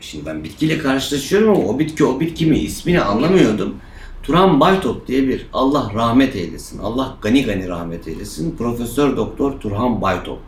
Şimdi 0.00 0.26
ben 0.26 0.44
bitkiyle 0.44 0.78
karşılaşıyorum 0.78 1.50
ama 1.50 1.68
o 1.68 1.78
bitki 1.78 2.04
o 2.04 2.20
bitki 2.20 2.46
mi 2.46 2.58
ismini 2.58 3.00
anlamıyordum. 3.00 3.74
Turan 4.22 4.60
Baytop 4.60 5.08
diye 5.08 5.28
bir 5.28 5.46
Allah 5.52 5.92
rahmet 5.94 6.36
eylesin. 6.36 6.78
Allah 6.78 7.16
gani 7.22 7.44
gani 7.44 7.68
rahmet 7.68 8.08
eylesin. 8.08 8.56
Profesör 8.56 9.16
Doktor 9.16 9.60
Turhan 9.60 10.02
Baytop. 10.02 10.38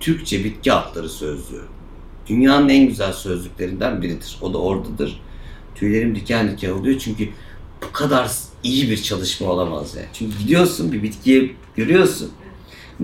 Türkçe 0.00 0.44
bitki 0.44 0.72
adları 0.72 1.08
sözlüğü. 1.08 1.64
Dünyanın 2.26 2.68
en 2.68 2.88
güzel 2.88 3.12
sözlüklerinden 3.12 4.02
biridir. 4.02 4.38
O 4.42 4.54
da 4.54 4.58
oradadır. 4.58 5.20
Tüylerim 5.74 6.14
diken 6.14 6.50
diken 6.50 6.70
oluyor 6.70 6.98
çünkü 6.98 7.28
bu 7.82 7.92
kadar 7.92 8.30
iyi 8.62 8.90
bir 8.90 9.02
çalışma 9.02 9.48
olamaz 9.50 9.94
yani. 9.96 10.06
Çünkü 10.12 10.38
gidiyorsun 10.38 10.92
bir 10.92 11.02
bitkiye 11.02 11.50
görüyorsun. 11.76 12.30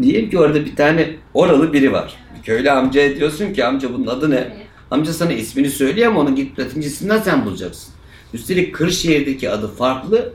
Diyelim 0.03 0.31
ki 0.31 0.39
orada 0.39 0.65
bir 0.65 0.77
tane 0.77 1.17
oralı 1.35 1.73
biri 1.73 1.93
var. 1.93 2.17
Köylü 2.45 2.71
amcaya 2.71 3.17
diyorsun 3.17 3.53
ki 3.53 3.65
amca 3.65 3.93
bunun 3.95 4.07
adı 4.07 4.31
ne? 4.31 4.67
Amca 4.91 5.13
sana 5.13 5.33
ismini 5.33 5.71
söylüyor 5.71 6.09
ama 6.09 6.21
onu 6.21 6.35
git 6.35 6.59
latincesinden 6.59 7.19
sen 7.19 7.45
bulacaksın. 7.45 7.95
Üstelik 8.35 8.75
Kırşehir'deki 8.75 9.51
adı 9.51 9.69
farklı, 9.69 10.33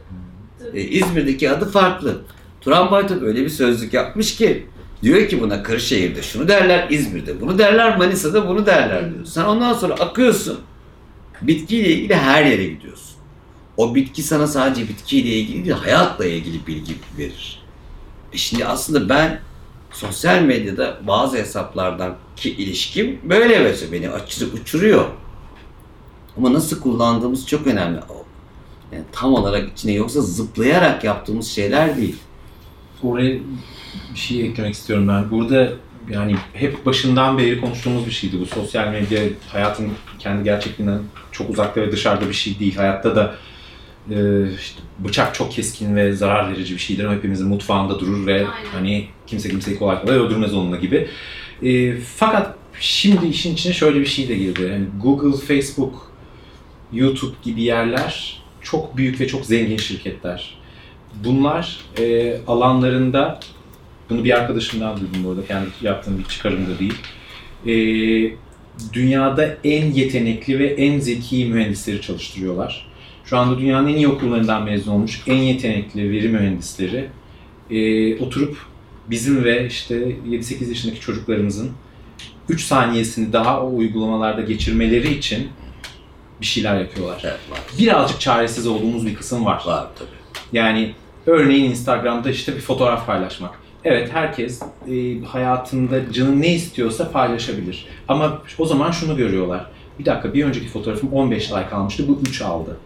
e, 0.74 0.82
İzmir'deki 0.82 1.50
adı 1.50 1.70
farklı. 1.70 2.22
Turan 2.62 2.92
Baytok 2.92 3.24
öyle 3.24 3.44
bir 3.44 3.50
sözlük 3.50 3.94
yapmış 3.94 4.36
ki 4.36 4.66
diyor 5.04 5.28
ki 5.28 5.42
buna 5.42 5.64
Kırşehir'de 5.64 6.22
şunu 6.22 6.48
derler, 6.48 6.88
İzmir'de 6.90 7.42
bunu 7.42 7.58
derler, 7.58 7.98
Manisa'da 7.98 8.48
bunu 8.48 8.66
derler 8.66 9.14
diyor. 9.14 9.26
Sen 9.26 9.44
ondan 9.44 9.74
sonra 9.74 9.94
akıyorsun. 9.94 10.60
Bitkiyle 11.42 11.90
ilgili 11.90 12.16
her 12.16 12.46
yere 12.46 12.66
gidiyorsun. 12.66 13.16
O 13.78 13.96
bitki 13.96 14.24
sana 14.24 14.48
sadece 14.48 14.88
bitkiyle 14.88 15.30
ilgili 15.30 15.66
değil, 15.66 15.76
hayatla 15.76 16.26
ilgili 16.26 16.68
bilgi 16.68 16.94
verir. 17.18 17.64
E 18.34 18.38
şimdi 18.38 18.66
aslında 18.66 19.10
ben 19.10 19.40
sosyal 19.94 20.42
medyada 20.42 21.00
bazı 21.08 21.38
hesaplardan 21.38 22.16
ki 22.36 22.52
ilişkim 22.52 23.20
böyle 23.24 23.60
mesela 23.60 23.92
beni 23.92 24.10
açırı 24.10 24.50
uçuruyor. 24.54 25.06
Ama 26.38 26.54
nasıl 26.54 26.82
kullandığımız 26.82 27.48
çok 27.48 27.68
önemli. 27.68 28.00
Yani 28.92 29.04
tam 29.12 29.34
olarak 29.34 29.72
içine 29.72 29.92
yoksa 29.92 30.22
zıplayarak 30.22 31.04
yaptığımız 31.04 31.48
şeyler 31.48 31.98
değil. 31.98 32.16
Oraya 33.04 33.40
bir 34.14 34.20
şey 34.20 34.46
eklemek 34.46 34.74
istiyorum 34.74 35.08
ben. 35.08 35.32
Burada 35.32 35.72
yani 36.10 36.36
hep 36.54 36.86
başından 36.86 37.38
beri 37.38 37.62
konuştuğumuz 37.62 38.06
bir 38.06 38.12
şeydi 38.12 38.40
bu. 38.40 38.46
Sosyal 38.46 38.88
medya 38.88 39.22
hayatın 39.48 39.92
kendi 40.20 40.44
gerçekliğinden 40.44 41.02
çok 41.32 41.50
uzakta 41.50 41.82
ve 41.82 41.92
dışarıda 41.92 42.30
bir 42.30 42.34
şey 42.34 42.60
değil. 42.60 42.76
Hayatta 42.76 43.16
da 43.16 43.36
e, 44.10 44.52
işte 44.60 44.82
bıçak 45.00 45.36
çok 45.36 45.52
keskin 45.52 45.96
ve 45.96 46.14
zarar 46.14 46.52
verici 46.52 46.74
bir 46.74 46.80
şeydir. 46.80 47.04
ama 47.04 47.16
Hepimizin 47.16 47.48
mutfağında 47.48 48.00
durur 48.00 48.28
ve 48.28 48.34
Aynen. 48.34 48.48
hani 48.74 49.08
kimse 49.28 49.50
kimseyi 49.50 49.80
kolay 49.80 50.02
kolay 50.02 50.18
öldürmez 50.18 50.54
onunla 50.54 50.78
gibi. 50.78 51.08
E, 51.64 51.98
fakat 51.98 52.56
şimdi 52.80 53.28
işin 53.28 53.54
içine 53.54 53.74
şöyle 53.74 54.00
bir 54.00 54.06
şey 54.06 54.30
de 54.30 54.36
girdi. 54.36 54.62
Yani 54.62 54.86
Google, 55.02 55.46
Facebook, 55.46 56.12
YouTube 56.94 57.36
gibi 57.44 57.62
yerler 57.62 58.42
çok 58.62 58.98
büyük 58.98 59.20
ve 59.20 59.28
çok 59.28 59.46
zengin 59.46 59.78
şirketler. 59.78 60.58
Bunlar 61.24 61.80
e, 62.00 62.38
alanlarında, 62.48 63.40
bunu 64.10 64.24
bir 64.24 64.38
arkadaşımdan 64.38 65.00
duydum 65.00 65.24
bu 65.24 65.30
arada, 65.30 65.46
kendi 65.46 65.68
yaptığım 65.82 66.20
bir 66.20 66.24
çıkarım 66.24 66.66
da 66.68 66.80
değil. 66.80 66.96
E, 67.68 67.74
dünyada 68.94 69.58
en 69.64 69.92
yetenekli 69.92 70.60
ve 70.60 70.68
en 70.68 71.00
zeki 71.00 71.46
mühendisleri 71.46 72.02
çalıştırıyorlar. 72.02 72.91
Şu 73.32 73.38
anda 73.38 73.60
dünyanın 73.60 73.88
en 73.88 73.96
iyi 73.96 74.08
okullarından 74.08 74.64
mezun 74.64 74.92
olmuş 74.92 75.22
en 75.28 75.36
yetenekli 75.36 76.12
veri 76.12 76.30
mühendisleri 76.30 77.10
e, 77.70 78.24
oturup 78.24 78.58
bizim 79.10 79.44
ve 79.44 79.68
işte 79.68 79.96
7-8 79.96 80.70
yaşındaki 80.70 81.00
çocuklarımızın 81.00 81.72
3 82.50 82.64
saniyesini 82.64 83.34
daha 83.34 83.64
o 83.64 83.76
uygulamalarda 83.76 84.42
geçirmeleri 84.42 85.14
için 85.14 85.50
bir 86.42 86.46
şeyler 86.46 86.80
yapıyorlar. 86.80 87.22
Evet, 87.24 87.40
var. 87.52 87.60
Birazcık 87.80 88.20
çaresiz 88.20 88.68
olduğumuz 88.68 89.06
bir 89.06 89.16
kısım 89.16 89.46
var. 89.46 89.64
Var 89.66 89.88
tabii. 90.00 90.58
Yani 90.58 90.94
Örneğin 91.26 91.72
Instagram'da 91.72 92.30
işte 92.30 92.56
bir 92.56 92.62
fotoğraf 92.62 93.08
paylaşmak. 93.08 93.60
Evet 93.84 94.14
herkes 94.14 94.62
e, 94.62 95.22
hayatında 95.24 96.12
canı 96.14 96.42
ne 96.42 96.54
istiyorsa 96.54 97.12
paylaşabilir. 97.12 97.88
Ama 98.08 98.42
o 98.58 98.66
zaman 98.66 98.92
şunu 98.92 99.18
görüyorlar. 99.18 99.66
Bir 100.00 100.06
dakika 100.06 100.34
bir 100.34 100.46
önceki 100.46 100.68
fotoğrafım 100.68 101.14
15 101.14 101.52
like 101.52 101.70
almıştı 101.76 102.08
bu 102.08 102.20
3 102.30 102.42
aldı. 102.42 102.78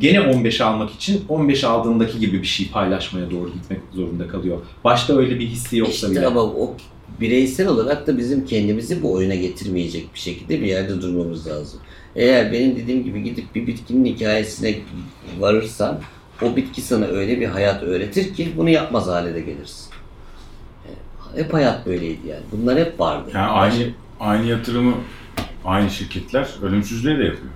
Gene 0.00 0.20
15 0.20 0.60
almak 0.60 0.90
için 0.90 1.24
15 1.28 1.64
aldığındaki 1.64 2.18
gibi 2.18 2.42
bir 2.42 2.46
şey 2.46 2.68
paylaşmaya 2.70 3.30
doğru 3.30 3.52
gitmek 3.52 3.80
zorunda 3.94 4.28
kalıyor. 4.28 4.58
Başta 4.84 5.16
öyle 5.16 5.38
bir 5.40 5.46
hissi 5.46 5.76
yoksa 5.76 5.92
İşte 6.06 6.10
bile. 6.10 6.26
ama 6.26 6.42
o 6.42 6.76
bireysel 7.20 7.68
olarak 7.68 8.06
da 8.06 8.18
bizim 8.18 8.46
kendimizi 8.46 9.02
bu 9.02 9.12
oyuna 9.12 9.34
getirmeyecek 9.34 10.14
bir 10.14 10.18
şekilde 10.18 10.60
bir 10.60 10.66
yerde 10.66 11.02
durmamız 11.02 11.46
lazım. 11.46 11.80
Eğer 12.16 12.52
benim 12.52 12.76
dediğim 12.76 13.04
gibi 13.04 13.22
gidip 13.22 13.54
bir 13.54 13.66
bitkinin 13.66 14.04
hikayesine 14.04 14.74
varırsan 15.38 16.00
o 16.42 16.56
bitki 16.56 16.80
sana 16.82 17.04
öyle 17.04 17.40
bir 17.40 17.46
hayat 17.46 17.82
öğretir 17.82 18.34
ki 18.34 18.48
bunu 18.56 18.70
yapmaz 18.70 19.06
hale 19.06 19.34
de 19.34 19.40
gelirsin. 19.40 19.92
Hep 21.36 21.54
hayat 21.54 21.86
böyleydi 21.86 22.28
yani. 22.28 22.42
Bunlar 22.52 22.78
hep 22.78 23.00
vardı. 23.00 23.30
Yani 23.34 23.46
aynı 23.50 23.90
aynı 24.20 24.46
yatırımı 24.46 24.94
aynı 25.64 25.90
şirketler 25.90 26.48
ölümsüzlüğe 26.62 27.18
de 27.18 27.24
yapıyor. 27.24 27.50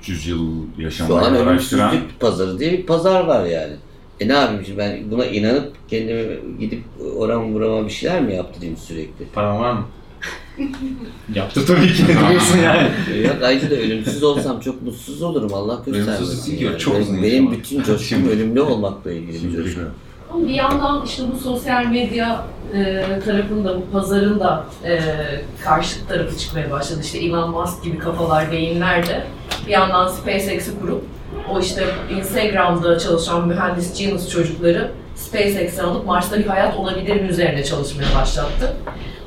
300 0.00 0.26
yıl 0.26 0.38
Şu 0.38 0.80
an 0.80 0.82
yaşamayı 0.84 1.22
araştıran 1.42 1.88
ölümsüzlük 1.90 2.20
pazarı 2.20 2.58
diye 2.58 2.72
bir 2.72 2.86
pazar 2.86 3.24
var 3.24 3.44
yani. 3.46 3.72
E 4.20 4.28
ne 4.28 4.32
yapayım 4.32 4.64
şimdi 4.64 4.78
ben 4.78 5.10
buna 5.10 5.26
inanıp 5.26 5.72
kendime 5.88 6.24
gidip 6.60 6.82
oram 7.16 7.54
burama 7.54 7.84
bir 7.86 7.90
şeyler 7.90 8.22
mi 8.22 8.34
yaptırayım 8.34 8.76
sürekli? 8.76 9.24
Paran 9.34 9.60
var 9.60 9.72
mı? 9.72 9.84
Yaptı 11.34 11.66
tabii 11.66 11.92
ki. 11.92 12.02
Ne 12.08 12.28
diyorsun 12.30 12.58
yani? 12.58 12.88
Yok 13.24 13.36
ayrıca 13.42 13.70
da 13.70 13.74
ölümsüz 13.74 14.22
olsam 14.22 14.60
çok 14.60 14.82
mutsuz 14.82 15.22
olurum 15.22 15.54
Allah 15.54 15.82
Ölümsüz 15.86 16.06
göstermesin. 16.06 16.46
değil 16.46 16.58
ki, 16.58 16.64
yani. 16.64 16.78
çok 16.78 16.94
benim, 16.94 17.02
uzun 17.04 17.22
benim 17.22 17.52
bütün 17.52 17.82
coşkum 17.82 18.28
ölümlü 18.28 18.60
olmakla 18.60 19.12
ilgili 19.12 19.48
bir 19.48 19.56
coşku. 19.64 19.80
Ama 20.34 20.48
bir 20.48 20.54
yandan 20.54 21.04
işte 21.06 21.22
bu 21.32 21.38
sosyal 21.38 21.86
medya 21.86 22.44
e, 22.74 23.04
tarafında, 23.24 23.76
bu 23.76 23.90
pazarın 23.92 24.40
da 24.40 24.64
e, 24.84 25.00
karşıt 25.64 26.08
tarafı 26.08 26.38
çıkmaya 26.38 26.70
başladı. 26.70 27.00
İşte 27.02 27.18
Elon 27.18 27.50
Musk 27.50 27.84
gibi 27.84 27.98
kafalar, 27.98 28.52
beyinler 28.52 29.06
de 29.06 29.24
bir 29.66 29.72
yandan 29.72 30.08
SpaceX'i 30.08 30.80
kurup 30.80 31.04
o 31.50 31.60
işte 31.60 31.84
Instagram'da 32.18 32.98
çalışan 32.98 33.48
mühendis 33.48 33.98
genius 33.98 34.28
çocukları 34.28 34.90
SpaceX'i 35.16 35.82
alıp 35.82 36.06
Mars'ta 36.06 36.38
bir 36.38 36.46
hayat 36.46 36.76
olabilir 36.76 37.20
mi 37.20 37.28
üzerine 37.28 37.64
çalışmaya 37.64 38.20
başlattı. 38.20 38.76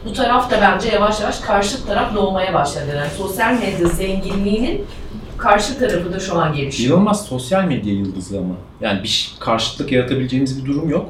Bu 0.06 0.14
taraf 0.14 0.52
da 0.52 0.62
bence 0.62 0.90
yavaş 0.90 1.22
yavaş 1.22 1.40
karşıt 1.40 1.88
taraf 1.88 2.16
doğmaya 2.16 2.54
başladı. 2.54 2.86
Yani 2.96 3.10
sosyal 3.18 3.54
medya 3.54 3.88
zenginliğinin 3.88 4.86
karşı 5.38 5.80
tarafı 5.80 6.14
da 6.14 6.20
şu 6.20 6.36
an 6.36 6.56
gelişiyor. 6.56 6.98
Musk 6.98 7.26
sosyal 7.26 7.64
medya 7.64 7.94
yıldızı 7.94 8.40
ama. 8.40 8.56
Yani 8.82 9.04
bir 9.04 9.32
karşıtlık 9.40 9.92
yaratabileceğimiz 9.92 10.62
bir 10.64 10.70
durum 10.70 10.90
yok. 10.90 11.10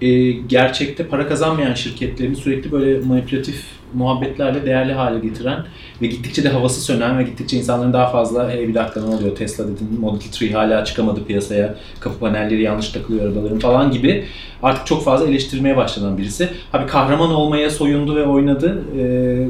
Ee, 0.00 0.30
gerçekte 0.30 1.06
para 1.06 1.28
kazanmayan 1.28 1.74
şirketlerini 1.74 2.36
sürekli 2.36 2.72
böyle 2.72 3.00
manipülatif 3.00 3.64
muhabbetlerle 3.94 4.66
değerli 4.66 4.92
hale 4.92 5.18
getiren 5.18 5.64
ve 6.02 6.06
gittikçe 6.06 6.44
de 6.44 6.48
havası 6.48 6.80
sönen 6.80 7.18
ve 7.18 7.22
gittikçe 7.22 7.56
insanların 7.56 7.92
daha 7.92 8.06
fazla 8.06 8.50
hey 8.50 8.68
bir 8.68 8.74
dakika 8.74 9.00
ne 9.00 9.14
oluyor 9.14 9.36
Tesla 9.36 9.64
dedin 9.64 10.00
Model 10.00 10.26
3 10.42 10.54
hala 10.54 10.84
çıkamadı 10.84 11.24
piyasaya 11.24 11.74
kapı 12.00 12.18
panelleri 12.18 12.62
yanlış 12.62 12.88
takılıyor 12.88 13.26
arabaların 13.26 13.58
falan 13.58 13.90
gibi 13.90 14.24
artık 14.62 14.86
çok 14.86 15.04
fazla 15.04 15.26
eleştirmeye 15.26 15.76
başlanan 15.76 16.18
birisi. 16.18 16.48
Abi 16.72 16.86
kahraman 16.86 17.30
olmaya 17.30 17.70
soyundu 17.70 18.16
ve 18.16 18.26
oynadı. 18.26 18.82
Ee, 18.98 19.48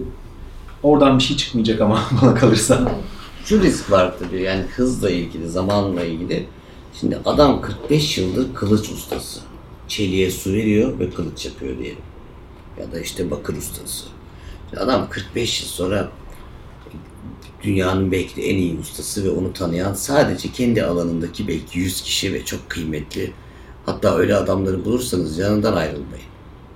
oradan 0.82 1.18
bir 1.18 1.22
şey 1.22 1.36
çıkmayacak 1.36 1.80
ama 1.80 2.00
bana 2.22 2.34
kalırsa. 2.34 2.92
Şu 3.50 3.62
risk 3.62 3.90
var 3.90 4.14
tabii 4.18 4.42
yani 4.42 4.62
hızla 4.62 5.10
ilgili, 5.10 5.48
zamanla 5.48 6.04
ilgili. 6.04 6.46
Şimdi 7.00 7.18
adam 7.24 7.60
45 7.60 8.18
yıldır 8.18 8.54
kılıç 8.54 8.90
ustası. 8.90 9.40
Çeliğe 9.88 10.30
su 10.30 10.52
veriyor 10.52 10.98
ve 10.98 11.10
kılıç 11.10 11.46
yapıyor 11.46 11.78
diyelim. 11.78 12.02
Ya 12.80 12.92
da 12.92 13.00
işte 13.00 13.30
bakır 13.30 13.56
ustası. 13.56 14.06
Şimdi 14.68 14.82
adam 14.82 15.08
45 15.08 15.62
yıl 15.62 15.68
sonra 15.68 16.10
dünyanın 17.62 18.12
belki 18.12 18.36
de 18.36 18.50
en 18.50 18.56
iyi 18.56 18.78
ustası 18.78 19.24
ve 19.24 19.30
onu 19.30 19.52
tanıyan 19.52 19.94
sadece 19.94 20.52
kendi 20.52 20.84
alanındaki 20.84 21.48
belki 21.48 21.78
100 21.78 22.02
kişi 22.02 22.32
ve 22.32 22.44
çok 22.44 22.70
kıymetli. 22.70 23.32
Hatta 23.86 24.16
öyle 24.16 24.36
adamları 24.36 24.84
bulursanız 24.84 25.38
yanından 25.38 25.76
ayrılmayın. 25.76 26.26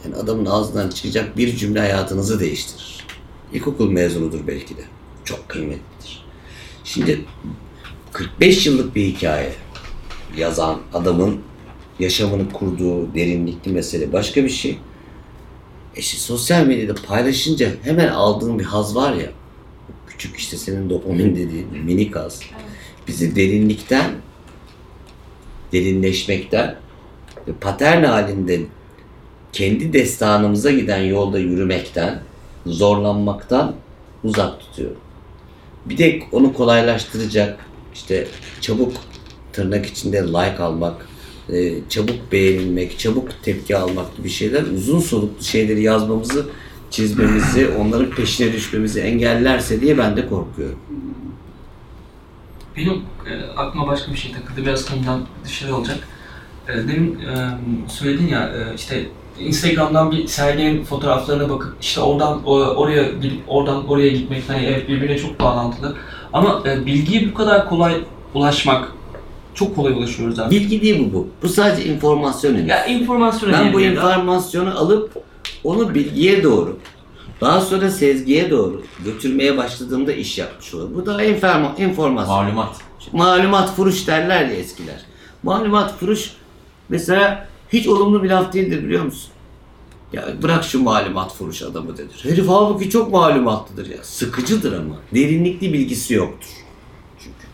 Yani 0.05 0.17
adamın 0.17 0.47
ağzından 0.47 0.89
çıkacak 0.89 1.37
bir 1.37 1.57
cümle 1.57 1.81
hayatınızı 1.81 2.41
değiştirir. 2.41 3.07
İlkokul 3.53 3.91
mezunudur 3.91 4.47
belki 4.47 4.77
de. 4.77 4.83
Çok 5.25 5.49
kıymetlidir. 5.49 6.24
Şimdi 6.85 7.25
45 8.13 8.67
yıllık 8.67 8.97
bir 8.97 9.07
hikaye 9.07 9.53
yazan 10.37 10.81
adamın 10.95 11.41
yaşamını 11.99 12.53
kurduğu 12.53 13.15
derinlikli 13.15 13.73
mesele 13.73 14.13
başka 14.13 14.45
bir 14.45 14.49
şey. 14.49 14.79
E 15.97 16.01
işte 16.01 16.19
sosyal 16.19 16.67
medyada 16.67 16.95
paylaşınca 17.07 17.71
hemen 17.83 18.09
aldığın 18.09 18.59
bir 18.59 18.65
haz 18.65 18.97
var 18.97 19.13
ya, 19.13 19.31
küçük 20.07 20.37
işte 20.37 20.57
senin 20.57 20.91
dopamin 20.91 21.37
dediğin 21.37 21.85
minik 21.85 22.17
haz. 22.17 22.41
Bizi 23.09 23.37
derinlikten, 23.37 24.11
derinleşmekten 25.73 26.77
ve 27.49 27.53
patern 27.61 28.05
halinde 28.05 28.61
kendi 29.53 29.93
destanımıza 29.93 30.71
giden 30.71 31.03
yolda 31.03 31.39
yürümekten, 31.39 32.23
zorlanmaktan 32.67 33.75
uzak 34.25 34.61
tutuyor. 34.61 34.91
Bir 35.87 35.99
de 35.99 36.23
onu 36.33 36.53
kolaylaştıracak 36.53 37.67
işte 37.95 38.29
çabuk 38.61 38.93
tırnak 39.53 39.87
içinde 39.87 40.23
like 40.23 40.63
almak, 40.63 41.09
e, 41.53 41.89
çabuk 41.89 42.33
beğenilmek, 42.33 42.99
çabuk 42.99 43.43
tepki 43.43 43.77
almak 43.77 44.17
gibi 44.17 44.29
şeyler 44.29 44.63
uzun 44.63 45.01
soluklu 45.01 45.45
şeyleri 45.45 45.83
yazmamızı, 45.83 46.47
çizmemizi, 46.91 47.69
onların 47.69 48.11
peşine 48.11 48.53
düşmemizi 48.53 49.01
engellerse 49.01 49.81
diye 49.81 49.99
ben 49.99 50.17
de 50.17 50.29
korkuyorum. 50.29 50.79
Benim 52.77 53.03
e, 53.31 53.43
aklıma 53.57 53.87
başka 53.87 54.13
bir 54.13 54.17
şey 54.17 54.33
takıldı. 54.33 54.63
Biraz 54.63 54.91
konudan 54.91 55.27
dışarı 55.45 55.77
olacak. 55.77 56.09
Demin 56.69 57.19
e, 57.21 57.49
söyledin 57.89 58.27
ya 58.27 58.41
e, 58.41 58.75
işte 58.75 59.07
Instagram'dan 59.41 60.13
bir 60.13 60.27
serginin 60.27 60.85
fotoğraflarına 60.85 61.51
bakıp 61.51 61.77
işte 61.81 62.01
oradan 62.01 62.45
oraya 62.45 63.03
gidip 63.03 63.41
oradan 63.49 63.89
oraya 63.89 64.09
gitmek 64.09 64.43
hani 64.49 64.65
evet 64.65 64.89
birbirine 64.89 65.19
çok 65.19 65.41
bağlantılı. 65.41 65.97
Ama 66.33 66.63
e, 66.67 66.87
bilgiye 66.87 67.31
bu 67.31 67.35
kadar 67.35 67.69
kolay 67.69 67.95
ulaşmak 68.35 68.93
çok 69.55 69.77
kolay 69.77 69.93
ulaşıyoruz 69.93 70.39
abi. 70.39 70.51
Bilgi 70.51 70.83
değil 70.83 71.09
bu 71.09 71.13
bu. 71.13 71.29
Bu 71.43 71.49
sadece 71.49 71.85
informasyon. 71.85 72.55
henüz. 72.55 72.69
Ya 72.69 72.87
informasyon 72.87 73.53
Ben 73.53 73.73
bu 73.73 73.81
informasyonu 73.81 74.79
alıp 74.79 75.25
onu 75.65 75.95
bilgiye 75.95 76.43
doğru, 76.43 76.79
daha 77.41 77.61
sonra 77.61 77.91
sezgiye 77.91 78.51
doğru 78.51 78.83
götürmeye 79.05 79.57
başladığımda 79.57 80.13
iş 80.13 80.39
yapmış 80.39 80.75
olur. 80.75 80.95
Bu 80.95 81.07
da 81.07 81.25
informa, 81.25 81.75
informasyon. 81.79 82.37
Malumat. 82.37 82.77
Malumat 83.13 83.77
furuş 83.77 84.07
derler 84.07 84.41
ya 84.41 84.55
eskiler. 84.55 85.01
Malumat 85.43 85.99
furuş 85.99 86.31
mesela 86.89 87.49
hiç 87.73 87.89
olumlu 87.89 88.23
bir 88.23 88.31
laf 88.31 88.53
değildir 88.53 88.85
biliyor 88.85 89.05
musun? 89.05 89.31
Ya 90.13 90.29
bırak 90.43 90.65
şu 90.65 90.83
malumat 90.83 91.35
furuş 91.35 91.63
adamı 91.63 91.99
denir. 91.99 92.21
Herif 92.23 92.49
halbuki 92.49 92.91
çok 92.91 93.13
malumatlıdır 93.13 93.91
ya. 93.91 93.97
Sıkıcıdır 94.03 94.73
ama. 94.73 94.95
Derinlikli 95.15 95.73
bilgisi 95.73 96.15
yoktur. 96.15 96.49
Çünkü. 97.19 97.47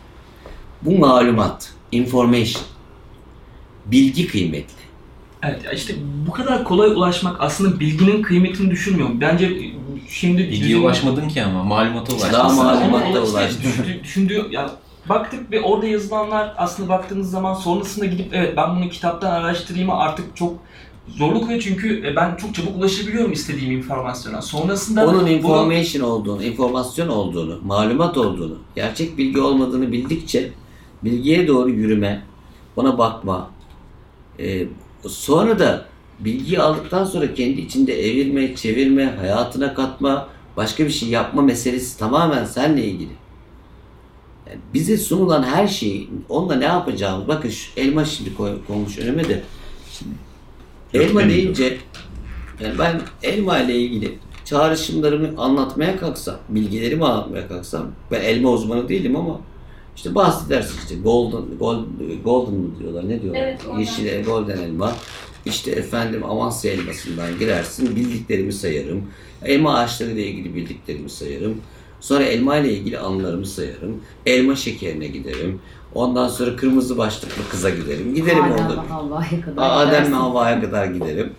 Bu 0.81 0.97
malumat, 0.97 1.73
information. 1.91 2.63
Bilgi 3.85 4.27
kıymetli. 4.27 4.81
Evet 5.43 5.61
işte 5.73 5.95
bu 6.27 6.31
kadar 6.31 6.63
kolay 6.63 6.89
ulaşmak 6.89 7.41
aslında 7.41 7.79
bilginin 7.79 8.21
kıymetini 8.21 8.71
düşürmüyor. 8.71 9.09
Bence 9.13 9.61
şimdi 10.09 10.43
Bilgiye 10.43 10.77
ulaşmadın 10.77 11.27
ki 11.27 11.43
ama 11.43 11.63
malumata 11.63 12.13
ulaştın. 12.13 12.33
Daha 12.33 12.49
malumata 12.49 12.85
ama 12.85 13.03
işte 13.05 13.19
ulaştı. 13.19 13.63
Düşündüğü, 13.63 14.03
düşündüğü 14.03 14.47
yani 14.51 14.69
baktık 15.09 15.51
ve 15.51 15.61
orada 15.61 15.87
yazılanlar 15.87 16.53
aslında 16.57 16.89
baktığınız 16.89 17.31
zaman 17.31 17.53
sonrasında 17.53 18.05
gidip 18.05 18.33
evet 18.33 18.57
ben 18.57 18.75
bunu 18.75 18.89
kitaptan 18.89 19.31
araştırayım 19.31 19.89
artık 19.89 20.35
çok 20.37 20.53
zorluk 21.07 21.43
oluyor 21.43 21.59
çünkü 21.61 22.07
e, 22.07 22.15
ben 22.15 22.35
çok 22.35 22.55
çabuk 22.55 22.77
ulaşabiliyorum 22.77 23.31
istediğim 23.31 23.71
informasyona. 23.77 24.41
Sonrasında 24.41 25.07
Onun 25.07 25.19
bunu- 25.21 25.29
information 25.29 26.03
olduğunu, 26.09 26.43
informasyon 26.43 27.07
olduğunu, 27.07 27.59
malumat 27.65 28.17
olduğunu, 28.17 28.57
gerçek 28.75 29.17
bilgi 29.17 29.41
olmadığını 29.41 29.91
bildikçe 29.91 30.51
bilgiye 31.03 31.47
doğru 31.47 31.69
yürüme, 31.69 32.23
ona 32.75 32.97
bakma, 32.97 33.49
e, 34.39 34.67
sonra 35.07 35.59
da 35.59 35.85
bilgiyi 36.19 36.59
aldıktan 36.61 37.05
sonra 37.05 37.33
kendi 37.33 37.61
içinde 37.61 38.09
evirme, 38.09 38.55
çevirme, 38.55 39.05
hayatına 39.19 39.73
katma, 39.73 40.27
başka 40.57 40.85
bir 40.85 40.89
şey 40.89 41.09
yapma 41.09 41.41
meselesi 41.41 41.99
tamamen 41.99 42.45
seninle 42.45 42.85
ilgili. 42.85 43.20
Bize 44.73 44.97
sunulan 44.97 45.43
her 45.43 45.67
şeyi, 45.67 46.09
onunla 46.29 46.55
ne 46.55 46.65
yapacağımız, 46.65 47.27
bakın 47.27 47.49
şu 47.49 47.79
elma 47.79 48.05
şimdi 48.05 48.35
koy, 48.35 48.51
konmuş 48.67 48.97
önüme 48.97 49.29
de. 49.29 49.43
Şimdi, 49.91 50.13
elma 50.93 51.23
deyince 51.29 51.77
yani 52.63 52.79
ben 52.79 53.01
elma 53.23 53.59
ile 53.59 53.75
ilgili 53.75 54.17
çağrışımlarımı 54.45 55.41
anlatmaya 55.41 55.97
kalksam, 55.97 56.37
bilgilerimi 56.49 57.05
anlatmaya 57.05 57.47
kalksam, 57.47 57.91
ben 58.11 58.21
elma 58.21 58.51
uzmanı 58.51 58.89
değilim 58.89 59.15
ama 59.15 59.39
İşte 59.95 60.15
bahsedersin 60.15 60.79
işte 60.83 60.95
golden, 60.95 61.57
gold, 61.59 61.85
golden 62.23 62.53
mı 62.53 62.79
diyorlar 62.79 63.09
ne 63.09 63.21
diyorlar? 63.21 63.41
Evet, 63.41 63.65
golden. 63.65 63.79
Yeşil 63.79 64.23
golden 64.23 64.57
elma. 64.57 64.95
İşte 65.45 65.71
efendim 65.71 66.23
Amasya 66.23 66.71
elmasından 66.71 67.39
girersin. 67.39 67.95
Bildiklerimi 67.95 68.53
sayarım. 68.53 69.03
Elma 69.45 69.75
ağaçları 69.75 70.11
ile 70.11 70.27
ilgili 70.27 70.55
bildiklerimi 70.55 71.09
sayarım. 71.09 71.61
Sonra 72.01 72.23
elma 72.23 72.57
ile 72.57 72.73
ilgili 72.73 72.99
anılarımı 72.99 73.45
sayarım. 73.45 74.01
Elma 74.25 74.55
şekerine 74.55 75.07
giderim. 75.07 75.59
Ondan 75.95 76.27
sonra 76.27 76.55
kırmızı 76.55 76.97
başlıklı 76.97 77.49
kıza 77.51 77.69
giderim. 77.69 78.15
Giderim 78.15 78.43
Adem 78.43 78.53
orada. 78.53 78.89
Havva'ya 78.89 79.41
kadar 79.41 79.87
Adem 79.87 80.11
ve. 80.11 80.15
Havva'ya 80.15 80.61
kadar 80.61 80.85
giderim. 80.85 81.33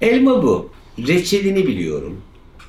Elma 0.00 0.42
bu. 0.42 0.70
Reçelini 0.98 1.66
biliyorum. 1.66 2.20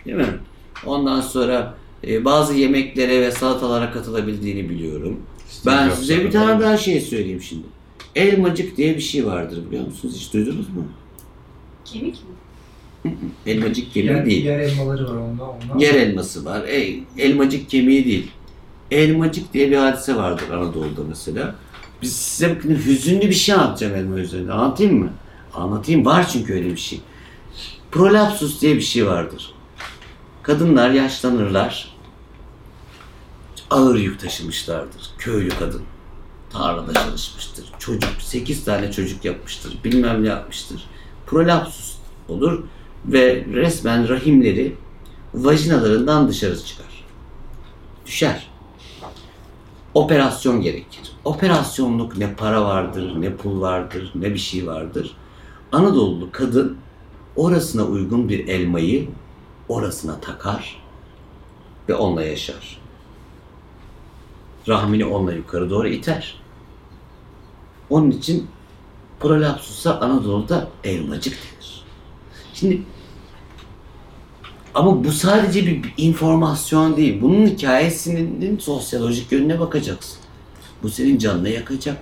Değil 0.06 0.18
mi? 0.18 0.40
Ondan 0.86 1.22
sonra 1.22 1.78
e, 2.08 2.26
bazı 2.26 2.54
yemeklere 2.54 3.22
ve 3.22 3.32
salatalara 3.32 3.92
katılabildiğini 3.92 4.70
biliyorum. 4.70 5.20
Ben 5.66 5.90
Steve 5.90 5.96
size 5.96 6.24
bir 6.26 6.32
tane 6.32 6.62
daha 6.62 6.78
şey 6.78 7.02
söyleyeyim 7.02 7.42
şimdi. 7.42 7.66
Elmacık 8.16 8.78
diye 8.78 8.96
bir 8.96 9.02
şey 9.02 9.26
vardır 9.26 9.66
biliyor 9.68 9.86
musunuz? 9.86 10.16
Hiç 10.18 10.34
duydunuz 10.34 10.70
mu? 10.70 10.84
Kemik 11.86 12.16
mi? 12.16 12.30
Elmacık 13.46 13.94
kemiği 13.94 14.14
Yer, 14.16 14.26
değil. 14.26 14.46
yer 14.46 14.60
elmaları 14.60 15.06
var 15.06 15.16
onda. 15.16 15.44
ondan. 15.44 15.80
Yer 15.80 15.94
elması 15.94 16.46
var. 16.46 16.64
E, 16.64 17.00
elmacık 17.18 17.70
kemiği 17.70 18.06
değil. 18.06 18.32
Elmacık 18.92 19.54
diye 19.54 19.72
bir 19.72 19.78
hadise 19.78 20.16
vardır 20.16 20.50
Anadolu'da 20.50 21.02
mesela. 21.10 21.56
Biz 22.02 22.16
size 22.16 22.56
bakın 22.56 22.76
hüzünlü 22.76 23.30
bir 23.30 23.34
şey 23.34 23.56
anlatacağım 23.56 23.96
elma 23.96 24.20
üzerinde. 24.20 24.54
Anlatayım 24.54 25.00
mı? 25.00 25.14
Anlatayım. 25.54 26.06
Var 26.06 26.28
çünkü 26.34 26.54
öyle 26.54 26.70
bir 26.72 26.78
şey. 26.78 27.02
Prolapsus 27.92 28.62
diye 28.62 28.76
bir 28.76 28.82
şey 28.82 29.08
vardır. 29.08 29.54
Kadınlar 30.44 30.92
yaşlanırlar. 30.92 31.96
Ağır 33.70 33.96
yük 33.96 34.20
taşımışlardır. 34.20 35.10
Köylü 35.18 35.50
kadın. 35.50 35.82
Tarlada 36.50 36.94
çalışmıştır. 36.94 37.66
Çocuk, 37.80 38.10
8 38.20 38.66
tane 38.66 38.92
çocuk 38.92 39.26
yapmıştır. 39.26 39.78
Bilmem 39.84 40.24
ne 40.24 40.28
yapmıştır. 40.28 40.84
Prolapsus 41.28 41.96
olur 42.30 42.64
ve 43.08 43.46
resmen 43.54 44.10
rahimleri 44.10 44.76
vajinalarından 45.34 46.28
dışarı 46.28 46.64
çıkar. 46.64 47.06
Düşer. 48.06 48.48
Operasyon 49.94 50.62
gerekir. 50.62 51.12
Operasyonluk 51.24 52.18
ne 52.18 52.34
para 52.34 52.66
vardır, 52.66 53.22
ne 53.22 53.36
pul 53.36 53.62
vardır, 53.62 54.12
ne 54.16 54.34
bir 54.34 54.40
şey 54.40 54.68
vardır. 54.68 55.18
Anadolu 55.72 56.30
kadın 56.32 56.78
orasına 57.36 57.84
uygun 57.84 58.30
bir 58.30 58.48
elmayı 58.48 59.08
orasına 59.70 60.20
takar 60.20 60.82
ve 61.90 61.96
onunla 61.96 62.24
yaşar. 62.24 62.82
Rahmini 64.68 65.06
onunla 65.06 65.34
yukarı 65.34 65.70
doğru 65.70 65.88
iter. 65.88 66.42
Onun 67.90 68.12
için 68.12 68.48
prolapsusa 69.20 70.00
Anadolu'da 70.00 70.68
elmacık 70.84 71.34
denir. 71.34 71.84
Şimdi 72.54 72.82
ama 74.76 75.04
bu 75.04 75.12
sadece 75.12 75.66
bir 75.66 75.94
informasyon 75.98 76.98
değil. 76.98 77.22
Bunun 77.22 77.48
hikayesinin 77.48 78.58
sosyolojik 78.58 79.32
yönüne 79.32 79.60
bakacaksın. 79.60 80.18
Bu 80.84 80.90
senin 80.90 81.18
canını 81.18 81.50
yakacak. 81.50 81.98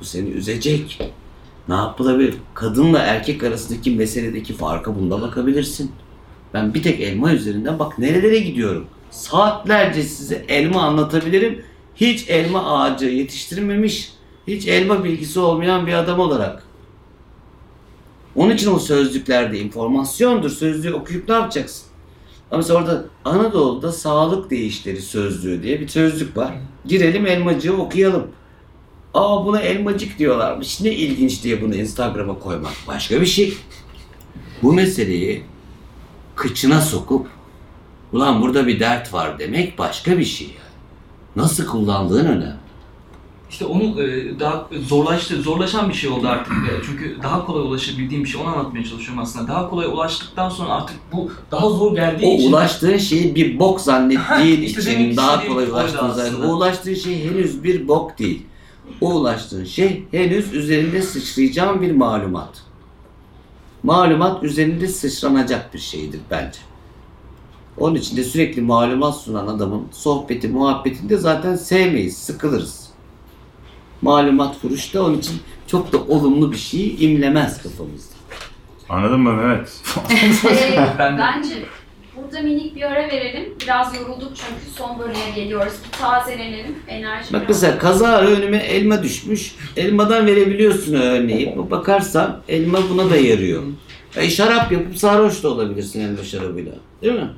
Bu 0.00 0.04
seni 0.04 0.28
üzecek. 0.28 1.00
Ne 1.68 1.74
yapılabilir? 1.74 2.34
Kadınla 2.54 2.98
erkek 2.98 3.42
arasındaki 3.42 3.90
meseledeki 3.90 4.54
farka 4.54 4.96
bunda 4.96 5.22
bakabilirsin. 5.22 5.92
Ben 6.54 6.74
bir 6.74 6.82
tek 6.82 7.00
elma 7.00 7.32
üzerinden 7.32 7.78
bak 7.78 7.98
nerelere 7.98 8.38
gidiyorum. 8.38 8.86
Saatlerce 9.10 10.02
size 10.02 10.44
elma 10.48 10.82
anlatabilirim. 10.82 11.62
Hiç 11.96 12.30
elma 12.30 12.80
ağacı 12.80 13.06
yetiştirmemiş, 13.06 14.12
hiç 14.46 14.66
elma 14.68 15.04
bilgisi 15.04 15.40
olmayan 15.40 15.86
bir 15.86 15.92
adam 15.92 16.20
olarak. 16.20 16.62
Onun 18.36 18.54
için 18.54 18.74
o 18.74 18.78
sözlüklerde 18.78 19.58
informasyondur. 19.60 20.50
Sözlüğü 20.50 20.94
okuyup 20.94 21.28
ne 21.28 21.34
yapacaksın? 21.34 21.85
Ama 22.50 22.58
mesela 22.58 22.78
orada 22.78 23.04
Anadolu'da 23.24 23.92
sağlık 23.92 24.50
değişleri 24.50 25.02
sözlüğü 25.02 25.62
diye 25.62 25.80
bir 25.80 25.88
sözlük 25.88 26.36
var. 26.36 26.54
Girelim 26.86 27.26
elmacığı 27.26 27.76
okuyalım. 27.76 28.26
Aa 29.14 29.46
buna 29.46 29.60
elmacık 29.60 30.18
diyorlarmış. 30.18 30.80
Ne 30.80 30.92
ilginç 30.92 31.42
diye 31.44 31.62
bunu 31.62 31.74
Instagram'a 31.74 32.38
koymak. 32.38 32.72
Başka 32.88 33.20
bir 33.20 33.26
şey. 33.26 33.54
Bu 34.62 34.72
meseleyi 34.72 35.42
kıçına 36.36 36.80
sokup 36.80 37.26
ulan 38.12 38.42
burada 38.42 38.66
bir 38.66 38.80
dert 38.80 39.12
var 39.12 39.38
demek 39.38 39.78
başka 39.78 40.18
bir 40.18 40.24
şey. 40.24 40.56
Nasıl 41.36 41.66
kullandığın 41.66 42.26
önemli. 42.26 42.65
İşte 43.50 43.64
onu 43.64 44.02
e, 44.02 44.40
daha 44.40 44.68
zorlaştı, 44.88 45.42
zorlaşan 45.42 45.88
bir 45.88 45.94
şey 45.94 46.10
oldu 46.10 46.28
artık. 46.28 46.52
E, 46.52 46.82
Çünkü 46.86 47.18
daha 47.22 47.46
kolay 47.46 47.62
ulaşabildiğim 47.62 48.24
bir 48.24 48.28
şey 48.28 48.40
onu 48.40 48.48
anlatmaya 48.48 48.84
çalışıyorum 48.84 49.18
aslında. 49.22 49.48
Daha 49.48 49.70
kolay 49.70 49.86
ulaştıktan 49.86 50.48
sonra 50.48 50.70
artık 50.70 50.96
bu 51.12 51.30
daha 51.50 51.68
zor 51.70 51.94
geldiği 51.94 52.26
O 52.26 52.34
için 52.34 52.52
ulaştığın 52.52 52.96
şeyi 52.98 53.34
bir 53.34 53.58
bok 53.58 53.80
zannettiğin 53.80 54.62
işte 54.62 54.80
için 54.80 55.16
daha 55.16 55.46
kolay 55.46 55.64
ulaştığın 55.66 55.98
aslında. 55.98 56.14
zannediyorsun. 56.14 56.48
O 56.50 56.56
ulaştığın 56.56 56.94
şey 56.94 57.24
henüz 57.24 57.64
bir 57.64 57.88
bok 57.88 58.18
değil. 58.18 58.42
O 59.00 59.10
ulaştığın 59.14 59.64
şey 59.64 60.04
henüz 60.10 60.54
üzerinde 60.54 61.02
sıçrayacağın 61.02 61.80
bir 61.80 61.90
malumat. 61.92 62.62
Malumat 63.82 64.42
üzerinde 64.44 64.88
sıçranacak 64.88 65.74
bir 65.74 65.78
şeydir 65.78 66.20
bence. 66.30 66.58
Onun 67.78 67.94
için 67.94 68.16
de 68.16 68.24
sürekli 68.24 68.62
malumat 68.62 69.16
sunan 69.16 69.46
adamın 69.46 69.82
sohbeti, 69.92 70.48
muhabbetinde 70.48 71.16
zaten 71.16 71.56
sevmeyiz, 71.56 72.16
sıkılırız. 72.18 72.85
Malumat 74.02 74.58
furuş 74.58 74.94
da 74.94 75.04
onun 75.04 75.18
için 75.18 75.40
çok 75.66 75.92
da 75.92 75.98
olumlu 75.98 76.52
bir 76.52 76.56
şey 76.56 76.96
imlemez 77.04 77.62
kafamızda. 77.62 78.14
Anladın 78.88 79.20
mı 79.20 79.32
Mehmet? 79.32 79.82
Ben 80.98 81.18
de- 81.18 81.20
bence 81.20 81.54
burada 82.16 82.40
minik 82.40 82.76
bir 82.76 82.82
ara 82.82 83.08
verelim. 83.08 83.54
Biraz 83.62 83.96
yorulduk 83.96 84.32
çünkü 84.34 84.76
son 84.78 84.98
bölüme 84.98 85.30
geliyoruz. 85.34 85.72
Bir 85.86 85.98
tazelenelim. 85.98 86.74
Enerji 86.88 87.32
Bak 87.32 87.40
biraz- 87.42 87.48
mesela 87.62 87.78
kaza 87.78 88.20
önüme 88.20 88.56
elma 88.56 89.02
düşmüş. 89.02 89.54
Elmadan 89.76 90.26
verebiliyorsun 90.26 90.94
örneği. 90.94 91.56
Bakarsan 91.70 92.42
elma 92.48 92.78
buna 92.90 93.10
da 93.10 93.16
yarıyor. 93.16 93.62
E, 94.16 94.30
şarap 94.30 94.72
yapıp 94.72 94.96
sarhoş 94.98 95.42
da 95.42 95.48
olabilirsin 95.48 96.00
elma 96.00 96.24
şarabıyla. 96.24 96.72
Değil 97.02 97.14
mi? 97.14 97.30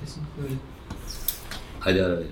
Kesinlikle 0.00 0.42
öyle. 0.42 0.54
Hadi 1.80 2.02
ara 2.02 2.12
verelim. 2.12 2.30